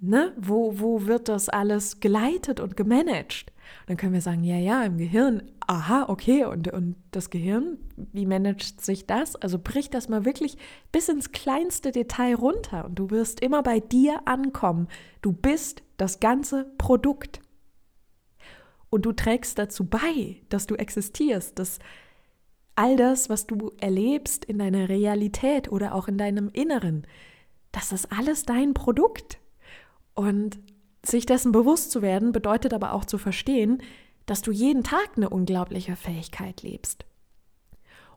Ne? 0.00 0.32
Wo, 0.36 0.78
wo 0.78 1.06
wird 1.06 1.28
das 1.28 1.48
alles 1.48 1.98
geleitet 1.98 2.60
und 2.60 2.76
gemanagt? 2.76 3.52
Dann 3.86 3.96
können 3.96 4.12
wir 4.12 4.20
sagen, 4.20 4.44
ja, 4.44 4.56
ja, 4.56 4.84
im 4.84 4.98
Gehirn, 4.98 5.42
aha, 5.66 6.06
okay, 6.08 6.44
und, 6.44 6.72
und 6.72 6.96
das 7.10 7.30
Gehirn, 7.30 7.78
wie 7.96 8.26
managt 8.26 8.80
sich 8.84 9.06
das? 9.06 9.36
Also 9.36 9.58
brich 9.58 9.90
das 9.90 10.08
mal 10.08 10.24
wirklich 10.24 10.56
bis 10.92 11.08
ins 11.08 11.32
kleinste 11.32 11.90
Detail 11.92 12.34
runter 12.34 12.84
und 12.84 12.96
du 12.98 13.10
wirst 13.10 13.40
immer 13.40 13.62
bei 13.62 13.80
dir 13.80 14.26
ankommen. 14.26 14.88
Du 15.22 15.32
bist 15.32 15.82
das 15.96 16.20
ganze 16.20 16.64
Produkt. 16.78 17.40
Und 18.90 19.04
du 19.04 19.12
trägst 19.12 19.58
dazu 19.58 19.84
bei, 19.84 20.40
dass 20.48 20.66
du 20.66 20.74
existierst, 20.74 21.58
dass 21.58 21.78
all 22.74 22.96
das, 22.96 23.28
was 23.28 23.46
du 23.46 23.72
erlebst 23.80 24.44
in 24.44 24.58
deiner 24.58 24.88
Realität 24.88 25.70
oder 25.70 25.94
auch 25.94 26.08
in 26.08 26.16
deinem 26.16 26.48
Inneren, 26.48 27.06
das 27.72 27.92
ist 27.92 28.10
alles 28.12 28.44
dein 28.44 28.72
Produkt. 28.72 29.40
Und 30.14 30.58
sich 31.10 31.26
dessen 31.26 31.52
bewusst 31.52 31.90
zu 31.90 32.02
werden, 32.02 32.32
bedeutet 32.32 32.72
aber 32.74 32.92
auch 32.92 33.04
zu 33.04 33.18
verstehen, 33.18 33.82
dass 34.26 34.42
du 34.42 34.52
jeden 34.52 34.84
Tag 34.84 35.12
eine 35.16 35.30
unglaubliche 35.30 35.96
Fähigkeit 35.96 36.62
lebst. 36.62 37.04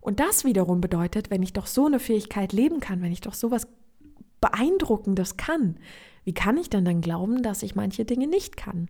Und 0.02 0.20
das 0.20 0.44
wiederum 0.44 0.82
bedeutet, 0.82 1.30
wenn 1.30 1.44
ich 1.44 1.54
doch 1.54 1.68
so 1.68 1.86
eine 1.86 2.00
Fähigkeit 2.00 2.54
leben 2.54 2.80
kann, 2.80 3.02
wenn 3.02 3.12
ich 3.12 3.22
doch 3.22 3.34
sowas 3.34 3.68
Beeindruckendes 4.42 5.38
kann, 5.38 5.78
wie 6.24 6.34
kann 6.34 6.58
ich 6.58 6.70
denn 6.70 6.86
dann 6.86 7.02
glauben, 7.02 7.44
dass 7.44 7.64
ich 7.64 7.76
manche 7.76 8.06
Dinge 8.06 8.28
nicht 8.28 8.58
kann? 8.58 8.90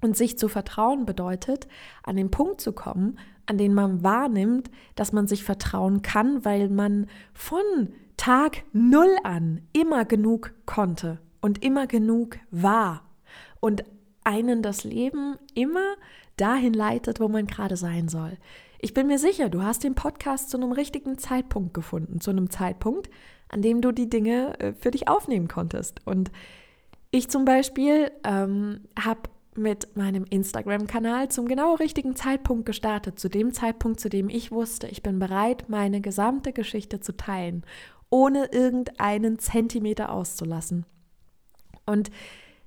Und 0.00 0.16
sich 0.16 0.38
zu 0.38 0.48
vertrauen 0.48 1.06
bedeutet, 1.06 1.66
an 2.02 2.16
den 2.16 2.30
Punkt 2.30 2.60
zu 2.60 2.72
kommen, 2.72 3.18
an 3.46 3.58
den 3.58 3.74
man 3.74 4.02
wahrnimmt, 4.02 4.70
dass 4.94 5.12
man 5.12 5.26
sich 5.26 5.44
vertrauen 5.44 6.02
kann, 6.02 6.44
weil 6.44 6.68
man 6.68 7.06
von 7.32 7.88
Tag 8.16 8.64
Null 8.72 9.16
an 9.24 9.62
immer 9.72 10.04
genug 10.04 10.52
konnte 10.66 11.20
und 11.44 11.62
immer 11.62 11.86
genug 11.86 12.38
war 12.50 13.02
und 13.60 13.84
einen 14.24 14.62
das 14.62 14.82
Leben 14.82 15.36
immer 15.52 15.94
dahin 16.38 16.72
leitet, 16.72 17.20
wo 17.20 17.28
man 17.28 17.46
gerade 17.46 17.76
sein 17.76 18.08
soll. 18.08 18.38
Ich 18.78 18.94
bin 18.94 19.08
mir 19.08 19.18
sicher, 19.18 19.50
du 19.50 19.62
hast 19.62 19.84
den 19.84 19.94
Podcast 19.94 20.48
zu 20.48 20.56
einem 20.56 20.72
richtigen 20.72 21.18
Zeitpunkt 21.18 21.74
gefunden, 21.74 22.22
zu 22.22 22.30
einem 22.30 22.48
Zeitpunkt, 22.48 23.10
an 23.50 23.60
dem 23.60 23.82
du 23.82 23.92
die 23.92 24.08
Dinge 24.08 24.58
äh, 24.58 24.72
für 24.72 24.90
dich 24.90 25.06
aufnehmen 25.06 25.46
konntest. 25.46 26.00
Und 26.06 26.32
ich 27.10 27.28
zum 27.28 27.44
Beispiel 27.44 28.10
ähm, 28.24 28.80
habe 28.98 29.28
mit 29.54 29.98
meinem 29.98 30.24
Instagram-Kanal 30.24 31.28
zum 31.28 31.46
genau 31.46 31.74
richtigen 31.74 32.16
Zeitpunkt 32.16 32.64
gestartet, 32.64 33.18
zu 33.18 33.28
dem 33.28 33.52
Zeitpunkt, 33.52 34.00
zu 34.00 34.08
dem 34.08 34.30
ich 34.30 34.50
wusste, 34.50 34.86
ich 34.86 35.02
bin 35.02 35.18
bereit, 35.18 35.68
meine 35.68 36.00
gesamte 36.00 36.54
Geschichte 36.54 37.00
zu 37.00 37.14
teilen, 37.18 37.66
ohne 38.08 38.46
irgendeinen 38.46 39.38
Zentimeter 39.38 40.10
auszulassen. 40.10 40.86
Und 41.86 42.10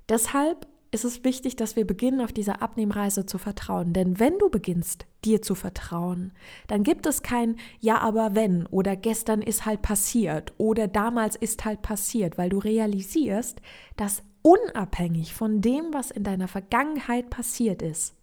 deshalb 0.08 0.66
ist 0.90 1.04
es 1.04 1.22
wichtig, 1.24 1.56
dass 1.56 1.76
wir 1.76 1.86
beginnen, 1.86 2.20
auf 2.20 2.32
dieser 2.32 2.62
Abnehmreise 2.62 3.26
zu 3.26 3.38
vertrauen. 3.38 3.92
Denn 3.92 4.18
wenn 4.18 4.38
du 4.38 4.48
beginnst, 4.48 5.06
dir 5.24 5.42
zu 5.42 5.54
vertrauen, 5.54 6.32
dann 6.66 6.82
gibt 6.82 7.06
es 7.06 7.22
kein 7.22 7.56
Ja, 7.80 7.98
aber 7.98 8.34
wenn 8.34 8.66
oder 8.66 8.96
gestern 8.96 9.42
ist 9.42 9.66
halt 9.66 9.82
passiert 9.82 10.54
oder 10.56 10.88
damals 10.88 11.36
ist 11.36 11.64
halt 11.64 11.82
passiert, 11.82 12.38
weil 12.38 12.48
du 12.48 12.58
realisierst, 12.58 13.60
dass 13.96 14.22
unabhängig 14.42 15.34
von 15.34 15.60
dem, 15.60 15.92
was 15.92 16.10
in 16.10 16.24
deiner 16.24 16.48
Vergangenheit 16.48 17.28
passiert 17.28 17.82
ist, 17.82 18.14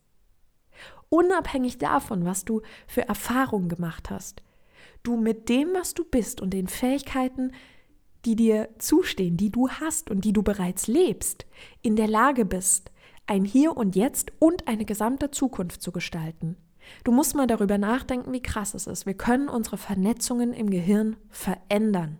unabhängig 1.09 1.77
davon, 1.77 2.25
was 2.25 2.45
du 2.45 2.61
für 2.87 3.07
Erfahrungen 3.07 3.69
gemacht 3.69 4.09
hast, 4.09 4.41
du 5.03 5.17
mit 5.17 5.49
dem, 5.49 5.73
was 5.73 5.93
du 5.93 6.03
bist 6.03 6.41
und 6.41 6.51
den 6.51 6.67
Fähigkeiten, 6.67 7.51
die 8.25 8.35
dir 8.35 8.69
zustehen, 8.79 9.37
die 9.37 9.51
du 9.51 9.69
hast 9.69 10.09
und 10.09 10.25
die 10.25 10.33
du 10.33 10.43
bereits 10.43 10.87
lebst, 10.87 11.45
in 11.81 11.95
der 11.95 12.07
Lage 12.07 12.45
bist, 12.45 12.91
ein 13.27 13.45
Hier 13.45 13.75
und 13.75 13.95
Jetzt 13.95 14.33
und 14.39 14.67
eine 14.67 14.85
gesamte 14.85 15.31
Zukunft 15.31 15.81
zu 15.81 15.91
gestalten. 15.91 16.57
Du 17.03 17.11
musst 17.11 17.35
mal 17.35 17.47
darüber 17.47 17.77
nachdenken, 17.77 18.31
wie 18.33 18.41
krass 18.41 18.73
es 18.73 18.87
ist. 18.87 19.05
Wir 19.05 19.15
können 19.15 19.49
unsere 19.49 19.77
Vernetzungen 19.77 20.53
im 20.53 20.69
Gehirn 20.69 21.15
verändern. 21.29 22.19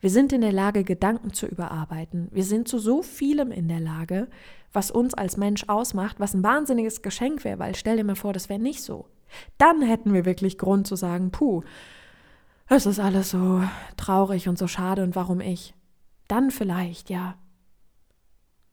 Wir 0.00 0.10
sind 0.10 0.32
in 0.32 0.40
der 0.40 0.52
Lage, 0.52 0.84
Gedanken 0.84 1.32
zu 1.32 1.46
überarbeiten. 1.46 2.28
Wir 2.32 2.44
sind 2.44 2.68
zu 2.68 2.78
so 2.78 3.02
vielem 3.02 3.50
in 3.50 3.68
der 3.68 3.80
Lage, 3.80 4.28
was 4.72 4.90
uns 4.90 5.14
als 5.14 5.36
Mensch 5.36 5.64
ausmacht, 5.68 6.20
was 6.20 6.34
ein 6.34 6.42
wahnsinniges 6.42 7.02
Geschenk 7.02 7.44
wäre, 7.44 7.58
weil 7.58 7.74
stell 7.74 7.96
dir 7.96 8.04
mal 8.04 8.16
vor, 8.16 8.32
das 8.32 8.48
wäre 8.48 8.60
nicht 8.60 8.82
so. 8.82 9.06
Dann 9.56 9.82
hätten 9.82 10.12
wir 10.12 10.24
wirklich 10.24 10.58
Grund 10.58 10.86
zu 10.86 10.96
sagen, 10.96 11.30
puh, 11.30 11.62
es 12.76 12.86
ist 12.86 13.00
alles 13.00 13.30
so 13.30 13.62
traurig 13.96 14.48
und 14.48 14.58
so 14.58 14.66
schade 14.66 15.02
und 15.02 15.16
warum 15.16 15.40
ich? 15.40 15.74
Dann 16.28 16.50
vielleicht, 16.50 17.10
ja. 17.10 17.36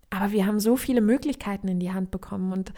Aber 0.10 0.32
wir 0.32 0.46
haben 0.46 0.60
so 0.60 0.76
viele 0.76 1.02
Möglichkeiten 1.02 1.68
in 1.68 1.80
die 1.80 1.92
Hand 1.92 2.12
bekommen 2.12 2.52
und 2.52 2.74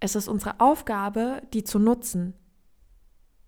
es 0.00 0.14
ist 0.14 0.28
unsere 0.28 0.60
Aufgabe, 0.60 1.42
die 1.52 1.64
zu 1.64 1.78
nutzen. 1.78 2.34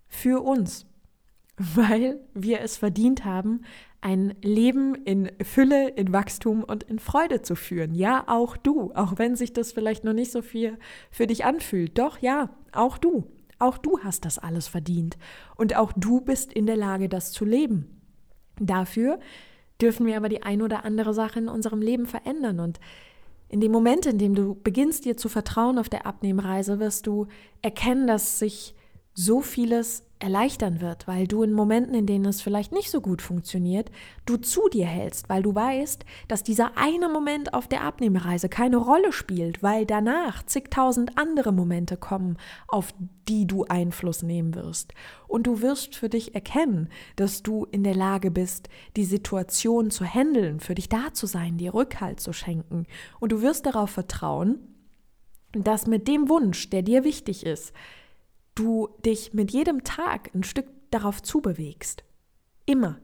Für 0.07 0.43
uns. 0.43 0.85
Weil 1.57 2.19
wir 2.33 2.61
es 2.61 2.77
verdient 2.77 3.23
haben, 3.25 3.61
ein 4.01 4.33
Leben 4.41 4.95
in 4.95 5.31
Fülle, 5.43 5.89
in 5.89 6.11
Wachstum 6.11 6.63
und 6.63 6.83
in 6.83 6.97
Freude 6.97 7.43
zu 7.43 7.55
führen. 7.55 7.93
Ja, 7.93 8.23
auch 8.27 8.57
du, 8.57 8.91
auch 8.95 9.17
wenn 9.17 9.35
sich 9.35 9.53
das 9.53 9.71
vielleicht 9.71 10.03
noch 10.03 10.13
nicht 10.13 10.31
so 10.31 10.41
viel 10.41 10.79
für 11.11 11.27
dich 11.27 11.45
anfühlt. 11.45 11.97
Doch, 11.99 12.17
ja, 12.17 12.49
auch 12.71 12.97
du. 12.97 13.27
Auch 13.61 13.77
du 13.77 13.99
hast 13.99 14.25
das 14.25 14.39
alles 14.39 14.67
verdient. 14.67 15.17
Und 15.55 15.75
auch 15.75 15.93
du 15.95 16.19
bist 16.21 16.51
in 16.51 16.65
der 16.65 16.77
Lage, 16.77 17.07
das 17.09 17.31
zu 17.31 17.45
leben. 17.45 18.01
Dafür 18.59 19.19
dürfen 19.79 20.05
wir 20.07 20.17
aber 20.17 20.29
die 20.29 20.41
ein 20.41 20.61
oder 20.61 20.83
andere 20.83 21.13
Sache 21.13 21.39
in 21.39 21.47
unserem 21.47 21.81
Leben 21.81 22.07
verändern. 22.07 22.59
Und 22.59 22.79
in 23.49 23.59
dem 23.59 23.71
Moment, 23.71 24.07
in 24.07 24.17
dem 24.17 24.33
du 24.33 24.55
beginnst, 24.55 25.05
dir 25.05 25.15
zu 25.15 25.29
vertrauen 25.29 25.77
auf 25.77 25.89
der 25.89 26.07
Abnehmreise, 26.07 26.79
wirst 26.79 27.05
du 27.05 27.27
erkennen, 27.61 28.07
dass 28.07 28.39
sich 28.39 28.73
so 29.13 29.41
vieles 29.41 30.05
erleichtern 30.21 30.81
wird, 30.81 31.07
weil 31.07 31.27
du 31.27 31.43
in 31.43 31.53
Momenten, 31.53 31.95
in 31.95 32.05
denen 32.05 32.25
es 32.25 32.41
vielleicht 32.41 32.71
nicht 32.71 32.91
so 32.91 33.01
gut 33.01 33.21
funktioniert, 33.21 33.91
du 34.25 34.37
zu 34.37 34.69
dir 34.69 34.85
hältst, 34.85 35.29
weil 35.29 35.43
du 35.43 35.53
weißt, 35.53 36.05
dass 36.27 36.43
dieser 36.43 36.77
eine 36.77 37.09
Moment 37.09 37.53
auf 37.53 37.67
der 37.67 37.83
Abnehmreise 37.83 38.49
keine 38.49 38.77
Rolle 38.77 39.11
spielt, 39.11 39.63
weil 39.63 39.85
danach 39.85 40.43
zigtausend 40.43 41.17
andere 41.17 41.51
Momente 41.51 41.97
kommen, 41.97 42.37
auf 42.67 42.93
die 43.27 43.47
du 43.47 43.65
Einfluss 43.65 44.23
nehmen 44.23 44.55
wirst. 44.55 44.93
Und 45.27 45.47
du 45.47 45.61
wirst 45.61 45.95
für 45.95 46.09
dich 46.09 46.35
erkennen, 46.35 46.89
dass 47.15 47.43
du 47.43 47.65
in 47.71 47.83
der 47.83 47.95
Lage 47.95 48.31
bist, 48.31 48.69
die 48.97 49.05
Situation 49.05 49.91
zu 49.91 50.05
handeln, 50.05 50.59
für 50.59 50.75
dich 50.75 50.89
da 50.89 51.13
zu 51.13 51.25
sein, 51.25 51.57
dir 51.57 51.73
Rückhalt 51.73 52.19
zu 52.19 52.33
schenken. 52.33 52.85
Und 53.19 53.31
du 53.31 53.41
wirst 53.41 53.65
darauf 53.65 53.89
vertrauen, 53.89 54.59
dass 55.53 55.87
mit 55.87 56.07
dem 56.07 56.29
Wunsch, 56.29 56.69
der 56.69 56.81
dir 56.81 57.03
wichtig 57.03 57.45
ist, 57.45 57.73
du 58.55 58.89
dich 59.05 59.33
mit 59.33 59.51
jedem 59.51 59.83
Tag 59.83 60.33
ein 60.33 60.43
Stück 60.43 60.67
darauf 60.91 61.21
zubewegst. 61.21 62.03
Immer. 62.65 62.99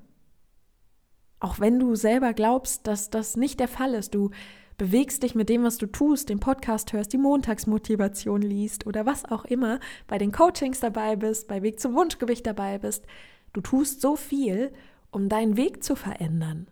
Auch 1.40 1.60
wenn 1.60 1.80
du 1.80 1.96
selber 1.96 2.34
glaubst, 2.34 2.88
dass 2.88 3.10
das 3.10 3.36
nicht 3.36 3.60
der 3.60 3.68
Fall 3.68 3.94
ist, 3.94 4.16
du 4.16 4.32
bewegst 4.78 5.24
dich 5.24 5.36
mit 5.36 5.50
dem, 5.50 5.64
was 5.64 5.78
du 5.78 5.88
tust, 5.88 6.30
den 6.30 6.40
Podcast 6.40 6.94
hörst, 6.94 7.14
die 7.14 7.18
Montagsmotivation 7.18 8.42
liest 8.42 8.86
oder 8.86 9.06
was 9.06 9.26
auch 9.26 9.46
immer, 9.46 9.80
bei 10.08 10.18
den 10.18 10.32
Coachings 10.32 10.80
dabei 10.80 11.16
bist, 11.16 11.48
bei 11.48 11.62
Weg 11.62 11.80
zum 11.80 11.96
Wunschgewicht 11.96 12.46
dabei 12.46 12.78
bist. 12.78 13.06
Du 13.54 13.62
tust 13.62 14.02
so 14.02 14.16
viel, 14.16 14.72
um 15.12 15.30
deinen 15.30 15.58
Weg 15.58 15.84
zu 15.84 15.96
verändern 15.96 16.68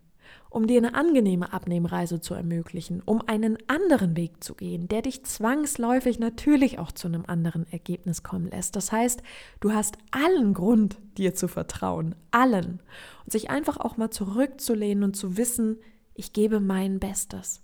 um 0.56 0.66
dir 0.66 0.78
eine 0.78 0.94
angenehme 0.94 1.52
Abnehmreise 1.52 2.22
zu 2.22 2.32
ermöglichen, 2.32 3.02
um 3.04 3.20
einen 3.28 3.58
anderen 3.66 4.16
Weg 4.16 4.42
zu 4.42 4.54
gehen, 4.54 4.88
der 4.88 5.02
dich 5.02 5.22
zwangsläufig 5.22 6.18
natürlich 6.18 6.78
auch 6.78 6.92
zu 6.92 7.08
einem 7.08 7.24
anderen 7.26 7.70
Ergebnis 7.70 8.22
kommen 8.22 8.48
lässt. 8.48 8.74
Das 8.74 8.90
heißt, 8.90 9.22
du 9.60 9.72
hast 9.72 9.98
allen 10.12 10.54
Grund, 10.54 10.96
dir 11.18 11.34
zu 11.34 11.46
vertrauen, 11.46 12.14
allen. 12.30 12.82
Und 13.24 13.32
sich 13.32 13.50
einfach 13.50 13.76
auch 13.76 13.98
mal 13.98 14.08
zurückzulehnen 14.08 15.04
und 15.04 15.14
zu 15.14 15.36
wissen, 15.36 15.76
ich 16.14 16.32
gebe 16.32 16.58
mein 16.58 17.00
Bestes. 17.00 17.62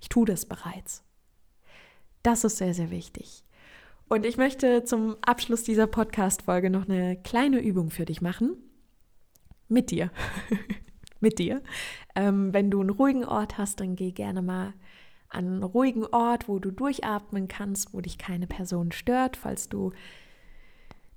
Ich 0.00 0.08
tue 0.08 0.26
das 0.26 0.46
bereits. 0.46 1.04
Das 2.24 2.42
ist 2.42 2.56
sehr, 2.56 2.74
sehr 2.74 2.90
wichtig. 2.90 3.44
Und 4.08 4.26
ich 4.26 4.36
möchte 4.36 4.82
zum 4.82 5.16
Abschluss 5.22 5.62
dieser 5.62 5.86
Podcast-Folge 5.86 6.70
noch 6.70 6.88
eine 6.88 7.22
kleine 7.22 7.60
Übung 7.60 7.90
für 7.90 8.04
dich 8.04 8.20
machen. 8.20 8.56
Mit 9.68 9.92
dir. 9.92 10.10
mit 11.20 11.38
dir. 11.38 11.62
Ähm, 12.14 12.52
wenn 12.52 12.70
du 12.70 12.80
einen 12.80 12.90
ruhigen 12.90 13.24
Ort 13.24 13.58
hast, 13.58 13.80
dann 13.80 13.96
geh 13.96 14.12
gerne 14.12 14.42
mal 14.42 14.74
an 15.28 15.46
einen 15.46 15.62
ruhigen 15.62 16.04
Ort, 16.06 16.48
wo 16.48 16.58
du 16.58 16.70
durchatmen 16.70 17.48
kannst, 17.48 17.94
wo 17.94 18.00
dich 18.00 18.18
keine 18.18 18.46
Person 18.46 18.92
stört. 18.92 19.36
Falls 19.36 19.68
du 19.68 19.92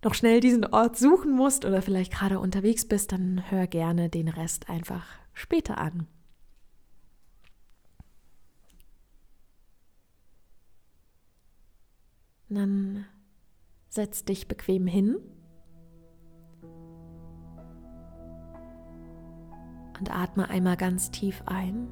noch 0.04 0.14
schnell 0.14 0.40
diesen 0.40 0.66
Ort 0.66 0.98
suchen 0.98 1.32
musst 1.32 1.66
oder 1.66 1.82
vielleicht 1.82 2.14
gerade 2.14 2.40
unterwegs 2.40 2.86
bist, 2.88 3.12
dann 3.12 3.50
hör 3.50 3.68
gerne 3.68 4.10
den 4.10 4.28
Rest 4.28 4.70
einfach 4.70 5.06
später 5.34 5.78
an. 5.78 6.08
Dann 12.50 13.06
setz 13.90 14.26
dich 14.26 14.48
bequem 14.48 14.86
hin 14.86 15.18
und 20.04 20.14
atme 20.14 20.50
einmal 20.50 20.76
ganz 20.76 21.12
tief 21.12 21.42
ein 21.46 21.88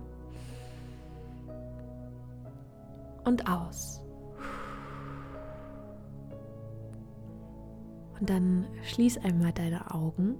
und 3.23 3.49
aus. 3.49 4.03
Und 8.19 8.29
dann 8.29 8.67
schließ 8.83 9.19
einmal 9.19 9.53
deine 9.53 9.93
Augen 9.93 10.35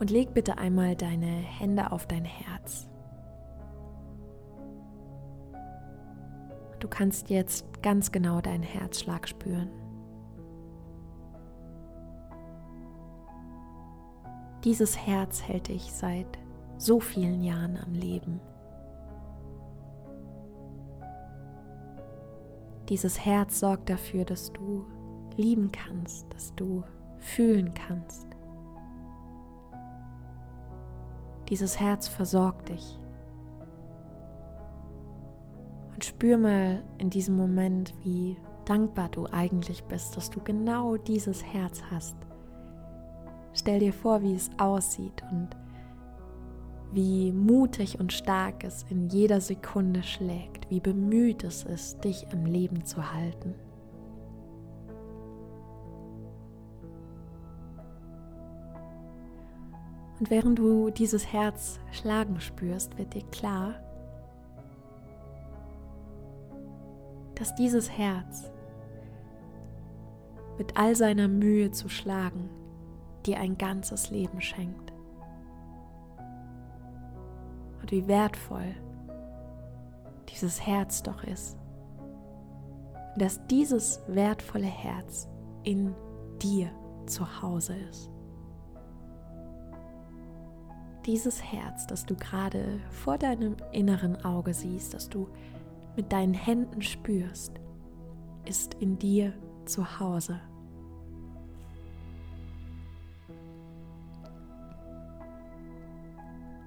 und 0.00 0.10
leg 0.10 0.34
bitte 0.34 0.58
einmal 0.58 0.96
deine 0.96 1.26
Hände 1.26 1.92
auf 1.92 2.08
dein 2.08 2.24
Herz. 2.24 2.88
Du 6.80 6.88
kannst 6.88 7.30
jetzt 7.30 7.80
ganz 7.80 8.10
genau 8.10 8.40
deinen 8.40 8.64
Herzschlag 8.64 9.28
spüren. 9.28 9.81
Dieses 14.64 14.96
Herz 14.96 15.42
hält 15.42 15.68
dich 15.68 15.92
seit 15.92 16.38
so 16.78 17.00
vielen 17.00 17.42
Jahren 17.42 17.76
am 17.76 17.94
Leben. 17.94 18.40
Dieses 22.88 23.24
Herz 23.24 23.58
sorgt 23.58 23.90
dafür, 23.90 24.24
dass 24.24 24.52
du 24.52 24.84
lieben 25.36 25.72
kannst, 25.72 26.32
dass 26.32 26.54
du 26.54 26.84
fühlen 27.18 27.72
kannst. 27.74 28.28
Dieses 31.48 31.80
Herz 31.80 32.06
versorgt 32.06 32.68
dich. 32.68 32.98
Und 35.94 36.04
spür 36.04 36.38
mal 36.38 36.84
in 36.98 37.10
diesem 37.10 37.36
Moment, 37.36 37.94
wie 38.04 38.36
dankbar 38.64 39.08
du 39.08 39.26
eigentlich 39.26 39.84
bist, 39.84 40.16
dass 40.16 40.30
du 40.30 40.40
genau 40.40 40.96
dieses 40.96 41.44
Herz 41.44 41.82
hast. 41.90 42.16
Stell 43.54 43.80
dir 43.80 43.92
vor, 43.92 44.22
wie 44.22 44.34
es 44.34 44.50
aussieht 44.58 45.22
und 45.30 45.50
wie 46.92 47.32
mutig 47.32 47.98
und 47.98 48.12
stark 48.12 48.64
es 48.64 48.84
in 48.90 49.08
jeder 49.08 49.40
Sekunde 49.40 50.02
schlägt, 50.02 50.68
wie 50.70 50.80
bemüht 50.80 51.42
es 51.44 51.64
ist, 51.64 52.04
dich 52.04 52.26
am 52.32 52.44
Leben 52.44 52.84
zu 52.84 53.12
halten. 53.12 53.54
Und 60.20 60.30
während 60.30 60.58
du 60.58 60.90
dieses 60.90 61.32
Herz 61.32 61.80
schlagen 61.90 62.40
spürst, 62.40 62.96
wird 62.96 63.14
dir 63.14 63.24
klar, 63.32 63.74
dass 67.34 67.54
dieses 67.56 67.90
Herz 67.90 68.50
mit 70.58 70.76
all 70.76 70.94
seiner 70.94 71.26
Mühe 71.26 71.72
zu 71.72 71.88
schlagen 71.88 72.50
dir 73.26 73.38
ein 73.38 73.58
ganzes 73.58 74.10
Leben 74.10 74.40
schenkt. 74.40 74.92
Und 77.80 77.90
wie 77.90 78.06
wertvoll 78.06 78.74
dieses 80.28 80.64
Herz 80.66 81.02
doch 81.02 81.24
ist. 81.24 81.58
Und 83.14 83.22
dass 83.22 83.46
dieses 83.46 84.00
wertvolle 84.06 84.66
Herz 84.66 85.28
in 85.64 85.94
dir 86.40 86.70
zu 87.06 87.42
Hause 87.42 87.76
ist. 87.90 88.10
Dieses 91.04 91.42
Herz, 91.42 91.86
das 91.86 92.06
du 92.06 92.14
gerade 92.14 92.80
vor 92.90 93.18
deinem 93.18 93.56
inneren 93.72 94.24
Auge 94.24 94.54
siehst, 94.54 94.94
das 94.94 95.08
du 95.08 95.28
mit 95.96 96.12
deinen 96.12 96.34
Händen 96.34 96.80
spürst, 96.80 97.60
ist 98.44 98.74
in 98.74 98.98
dir 98.98 99.32
zu 99.64 99.98
Hause. 100.00 100.40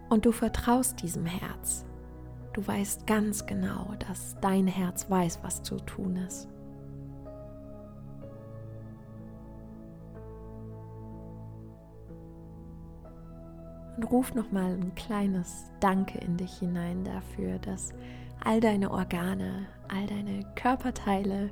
Und 0.09 0.25
du 0.25 0.31
vertraust 0.31 1.01
diesem 1.01 1.25
Herz. 1.25 1.85
Du 2.53 2.65
weißt 2.65 3.05
ganz 3.05 3.45
genau, 3.45 3.93
dass 4.07 4.37
dein 4.39 4.67
Herz 4.67 5.09
weiß, 5.09 5.39
was 5.41 5.61
zu 5.61 5.77
tun 5.77 6.15
ist. 6.15 6.47
Und 13.97 14.03
ruf 14.11 14.33
nochmal 14.33 14.73
ein 14.73 14.93
kleines 14.95 15.71
Danke 15.79 16.17
in 16.19 16.37
dich 16.37 16.59
hinein 16.59 17.03
dafür, 17.03 17.59
dass 17.59 17.93
all 18.43 18.59
deine 18.59 18.91
Organe, 18.91 19.67
all 19.87 20.05
deine 20.07 20.45
Körperteile, 20.55 21.51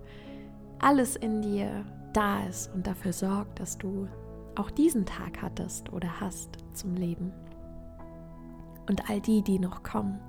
alles 0.80 1.16
in 1.16 1.42
dir 1.42 1.86
da 2.14 2.46
ist 2.46 2.74
und 2.74 2.86
dafür 2.86 3.14
sorgt, 3.14 3.60
dass 3.60 3.78
du 3.78 4.08
auch 4.56 4.70
diesen 4.70 5.06
Tag 5.06 5.42
hattest 5.42 5.92
oder 5.92 6.20
hast 6.20 6.58
zum 6.74 6.96
Leben. 6.96 7.32
Und 8.88 9.10
all 9.10 9.22
die, 9.22 9.42
die 9.42 9.60
noch 9.60 9.84
kommen. 9.84 10.20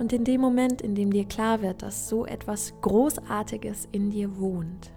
Und 0.00 0.14
in 0.14 0.24
dem 0.24 0.40
Moment, 0.40 0.80
in 0.80 0.94
dem 0.94 1.12
dir 1.12 1.26
klar 1.26 1.60
wird, 1.60 1.82
dass 1.82 2.08
so 2.08 2.24
etwas 2.24 2.72
Großartiges 2.80 3.86
in 3.92 4.10
dir 4.10 4.38
wohnt, 4.38 4.90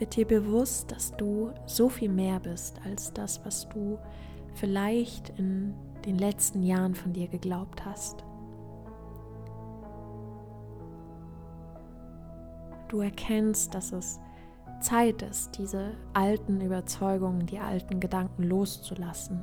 wird 0.00 0.16
dir 0.16 0.26
bewusst, 0.26 0.90
dass 0.90 1.12
du 1.12 1.52
so 1.66 1.88
viel 1.88 2.08
mehr 2.08 2.40
bist 2.40 2.80
als 2.84 3.12
das, 3.12 3.44
was 3.44 3.68
du 3.68 3.96
vielleicht 4.54 5.28
in 5.38 5.74
den 6.04 6.18
letzten 6.18 6.64
Jahren 6.64 6.96
von 6.96 7.12
dir 7.12 7.28
geglaubt 7.28 7.84
hast. 7.84 8.24
Du 12.90 13.00
erkennst, 13.00 13.74
dass 13.74 13.92
es 13.92 14.20
Zeit 14.80 15.22
ist, 15.22 15.56
diese 15.58 15.92
alten 16.12 16.60
Überzeugungen, 16.60 17.46
die 17.46 17.58
alten 17.58 18.00
Gedanken 18.00 18.42
loszulassen. 18.42 19.42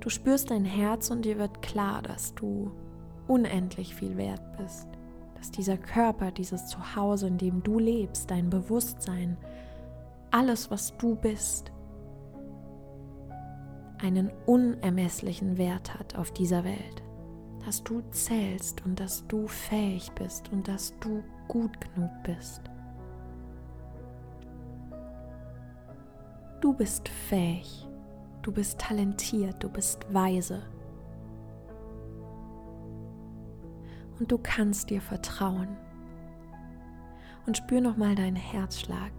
Du 0.00 0.08
spürst 0.10 0.50
dein 0.50 0.64
Herz 0.64 1.10
und 1.10 1.24
dir 1.24 1.38
wird 1.38 1.62
klar, 1.62 2.02
dass 2.02 2.34
du 2.34 2.72
unendlich 3.26 3.94
viel 3.94 4.16
wert 4.16 4.56
bist 4.56 4.88
dass 5.38 5.50
dieser 5.52 5.76
Körper, 5.76 6.32
dieses 6.32 6.66
Zuhause, 6.66 7.28
in 7.28 7.38
dem 7.38 7.62
du 7.62 7.78
lebst, 7.78 8.30
dein 8.30 8.50
Bewusstsein, 8.50 9.36
alles, 10.30 10.70
was 10.70 10.96
du 10.98 11.14
bist, 11.14 11.72
einen 13.98 14.30
unermesslichen 14.46 15.56
Wert 15.56 15.98
hat 15.98 16.16
auf 16.16 16.32
dieser 16.32 16.64
Welt. 16.64 17.02
Dass 17.68 17.84
du 17.84 18.00
zählst 18.12 18.82
und 18.86 18.98
dass 18.98 19.26
du 19.26 19.46
fähig 19.46 20.10
bist 20.12 20.50
und 20.52 20.66
dass 20.66 20.98
du 21.00 21.22
gut 21.48 21.78
genug 21.82 22.10
bist. 22.22 22.62
Du 26.62 26.72
bist 26.72 27.10
fähig, 27.10 27.86
du 28.40 28.52
bist 28.52 28.80
talentiert, 28.80 29.62
du 29.62 29.68
bist 29.68 30.06
weise. 30.14 30.62
und 34.18 34.32
du 34.32 34.38
kannst 34.38 34.90
dir 34.90 35.00
vertrauen. 35.00 35.76
Und 37.46 37.56
spür 37.56 37.80
nochmal 37.80 38.14
deinen 38.14 38.36
Herzschlag. 38.36 39.12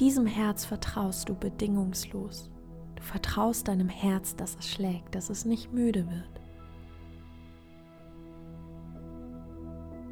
Diesem 0.00 0.26
Herz 0.26 0.64
vertraust 0.64 1.28
du 1.28 1.34
bedingungslos. 1.34 2.50
Du 2.96 3.02
vertraust 3.02 3.68
deinem 3.68 3.90
Herz, 3.90 4.36
dass 4.36 4.56
es 4.56 4.68
schlägt, 4.68 5.14
dass 5.14 5.30
es 5.30 5.44
nicht 5.44 5.72
müde 5.72 6.10
wird. 6.10 6.35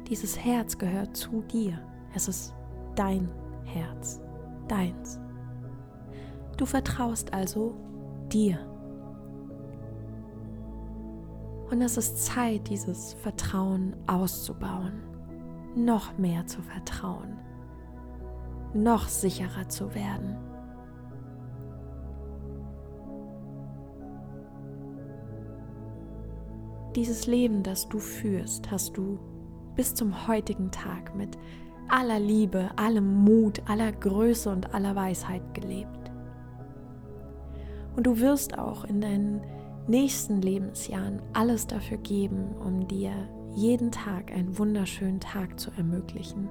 Dieses 0.09 0.37
Herz 0.37 0.77
gehört 0.77 1.17
zu 1.17 1.41
dir. 1.41 1.79
Es 2.13 2.27
ist 2.27 2.53
dein 2.95 3.31
Herz, 3.63 4.21
deins. 4.67 5.19
Du 6.57 6.65
vertraust 6.65 7.33
also 7.33 7.75
dir. 8.31 8.59
Und 11.71 11.81
es 11.81 11.97
ist 11.97 12.23
Zeit, 12.23 12.69
dieses 12.69 13.13
Vertrauen 13.13 13.95
auszubauen, 14.05 15.01
noch 15.75 16.15
mehr 16.19 16.45
zu 16.45 16.61
vertrauen, 16.61 17.39
noch 18.75 19.07
sicherer 19.07 19.67
zu 19.67 19.93
werden. 19.95 20.37
Dieses 26.95 27.25
Leben, 27.25 27.63
das 27.63 27.89
du 27.89 27.97
führst, 27.99 28.71
hast 28.71 28.95
du 28.95 29.19
bis 29.75 29.93
zum 29.93 30.27
heutigen 30.27 30.71
Tag 30.71 31.15
mit 31.15 31.37
aller 31.87 32.19
Liebe, 32.19 32.69
allem 32.75 33.23
Mut, 33.23 33.61
aller 33.67 33.91
Größe 33.91 34.49
und 34.49 34.73
aller 34.73 34.95
Weisheit 34.95 35.53
gelebt. 35.53 36.11
Und 37.95 38.07
du 38.07 38.19
wirst 38.19 38.57
auch 38.57 38.83
in 38.85 39.01
deinen 39.01 39.41
nächsten 39.87 40.41
Lebensjahren 40.41 41.21
alles 41.33 41.67
dafür 41.67 41.97
geben, 41.97 42.55
um 42.63 42.87
dir 42.87 43.11
jeden 43.55 43.91
Tag 43.91 44.31
einen 44.31 44.57
wunderschönen 44.57 45.19
Tag 45.19 45.59
zu 45.59 45.71
ermöglichen. 45.77 46.49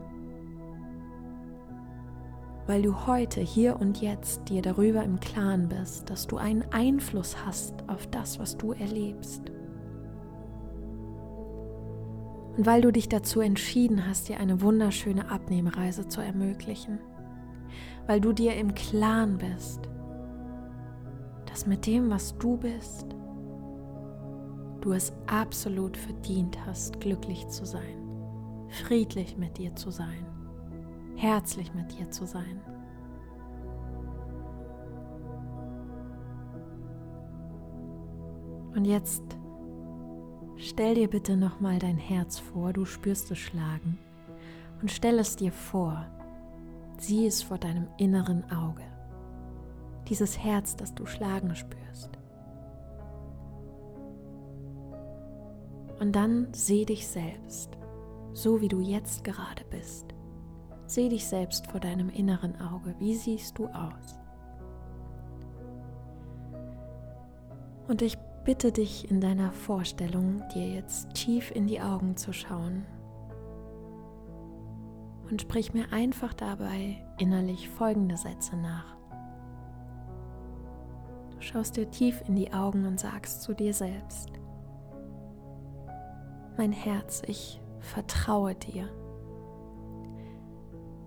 Weil 2.66 2.80
du 2.80 3.06
heute, 3.06 3.42
hier 3.42 3.78
und 3.78 4.00
jetzt 4.00 4.48
dir 4.48 4.62
darüber 4.62 5.02
im 5.02 5.20
Klaren 5.20 5.68
bist, 5.68 6.08
dass 6.08 6.26
du 6.26 6.38
einen 6.38 6.64
Einfluss 6.72 7.44
hast 7.44 7.86
auf 7.90 8.06
das, 8.06 8.38
was 8.38 8.56
du 8.56 8.72
erlebst. 8.72 9.42
Und 12.56 12.66
weil 12.66 12.82
du 12.82 12.92
dich 12.92 13.08
dazu 13.08 13.40
entschieden 13.40 14.06
hast, 14.06 14.28
dir 14.28 14.38
eine 14.38 14.60
wunderschöne 14.60 15.30
Abnehmreise 15.30 16.06
zu 16.06 16.20
ermöglichen. 16.20 17.00
Weil 18.06 18.20
du 18.20 18.32
dir 18.32 18.54
im 18.54 18.74
Klaren 18.74 19.38
bist, 19.38 19.88
dass 21.46 21.66
mit 21.66 21.86
dem, 21.86 22.10
was 22.10 22.36
du 22.38 22.56
bist, 22.56 23.06
du 24.80 24.92
es 24.92 25.12
absolut 25.26 25.96
verdient 25.96 26.58
hast, 26.66 27.00
glücklich 27.00 27.48
zu 27.48 27.64
sein, 27.64 28.68
friedlich 28.68 29.36
mit 29.36 29.56
dir 29.58 29.74
zu 29.74 29.90
sein, 29.90 30.26
herzlich 31.16 31.72
mit 31.74 31.98
dir 31.98 32.10
zu 32.10 32.26
sein. 32.26 32.60
Und 38.74 38.84
jetzt 38.84 39.22
stell 40.56 40.94
dir 40.94 41.08
bitte 41.08 41.36
nochmal 41.36 41.78
dein 41.78 41.98
Herz 41.98 42.38
vor, 42.38 42.72
du 42.72 42.84
spürst 42.84 43.30
es 43.30 43.38
schlagen 43.38 43.98
und 44.80 44.90
stell 44.90 45.18
es 45.18 45.36
dir 45.36 45.52
vor. 45.52 46.06
Sieh 46.98 47.26
es 47.26 47.42
vor 47.42 47.58
deinem 47.58 47.88
inneren 47.98 48.50
Auge. 48.50 48.84
Dieses 50.08 50.38
Herz, 50.38 50.76
das 50.76 50.94
du 50.94 51.06
schlagen 51.06 51.54
spürst. 51.56 52.10
Und 56.00 56.12
dann 56.12 56.48
seh 56.52 56.84
dich 56.84 57.06
selbst, 57.06 57.70
so 58.32 58.60
wie 58.60 58.68
du 58.68 58.80
jetzt 58.80 59.24
gerade 59.24 59.64
bist. 59.70 60.14
Seh 60.86 61.08
dich 61.08 61.26
selbst 61.26 61.66
vor 61.68 61.80
deinem 61.80 62.10
inneren 62.10 62.60
Auge. 62.60 62.94
Wie 62.98 63.14
siehst 63.14 63.58
du 63.58 63.66
aus? 63.68 64.18
Und 67.88 68.02
ich 68.02 68.18
bitte 68.44 68.72
dich 68.72 69.10
in 69.10 69.20
deiner 69.20 69.52
Vorstellung, 69.52 70.42
dir 70.54 70.68
jetzt 70.68 71.14
tief 71.14 71.50
in 71.50 71.66
die 71.66 71.80
Augen 71.80 72.16
zu 72.16 72.32
schauen 72.32 72.84
und 75.30 75.40
sprich 75.40 75.72
mir 75.72 75.92
einfach 75.92 76.34
dabei 76.34 77.02
innerlich 77.18 77.70
folgende 77.70 78.16
Sätze 78.16 78.56
nach. 78.56 78.96
Du 81.30 81.40
schaust 81.40 81.76
dir 81.76 81.90
tief 81.90 82.22
in 82.28 82.36
die 82.36 82.52
Augen 82.52 82.86
und 82.86 83.00
sagst 83.00 83.42
zu 83.42 83.54
dir 83.54 83.72
selbst, 83.72 84.30
mein 86.56 86.72
Herz, 86.72 87.22
ich 87.26 87.60
vertraue 87.80 88.54
dir. 88.54 88.88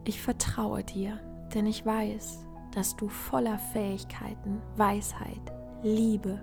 Ich 0.04 0.21
vertraue 0.21 0.84
dir, 0.84 1.19
denn 1.54 1.65
ich 1.65 1.86
weiß, 1.86 2.45
dass 2.73 2.95
du 2.95 3.08
voller 3.08 3.58
Fähigkeiten, 3.58 4.62
Weisheit, 4.76 5.54
Liebe 5.84 6.41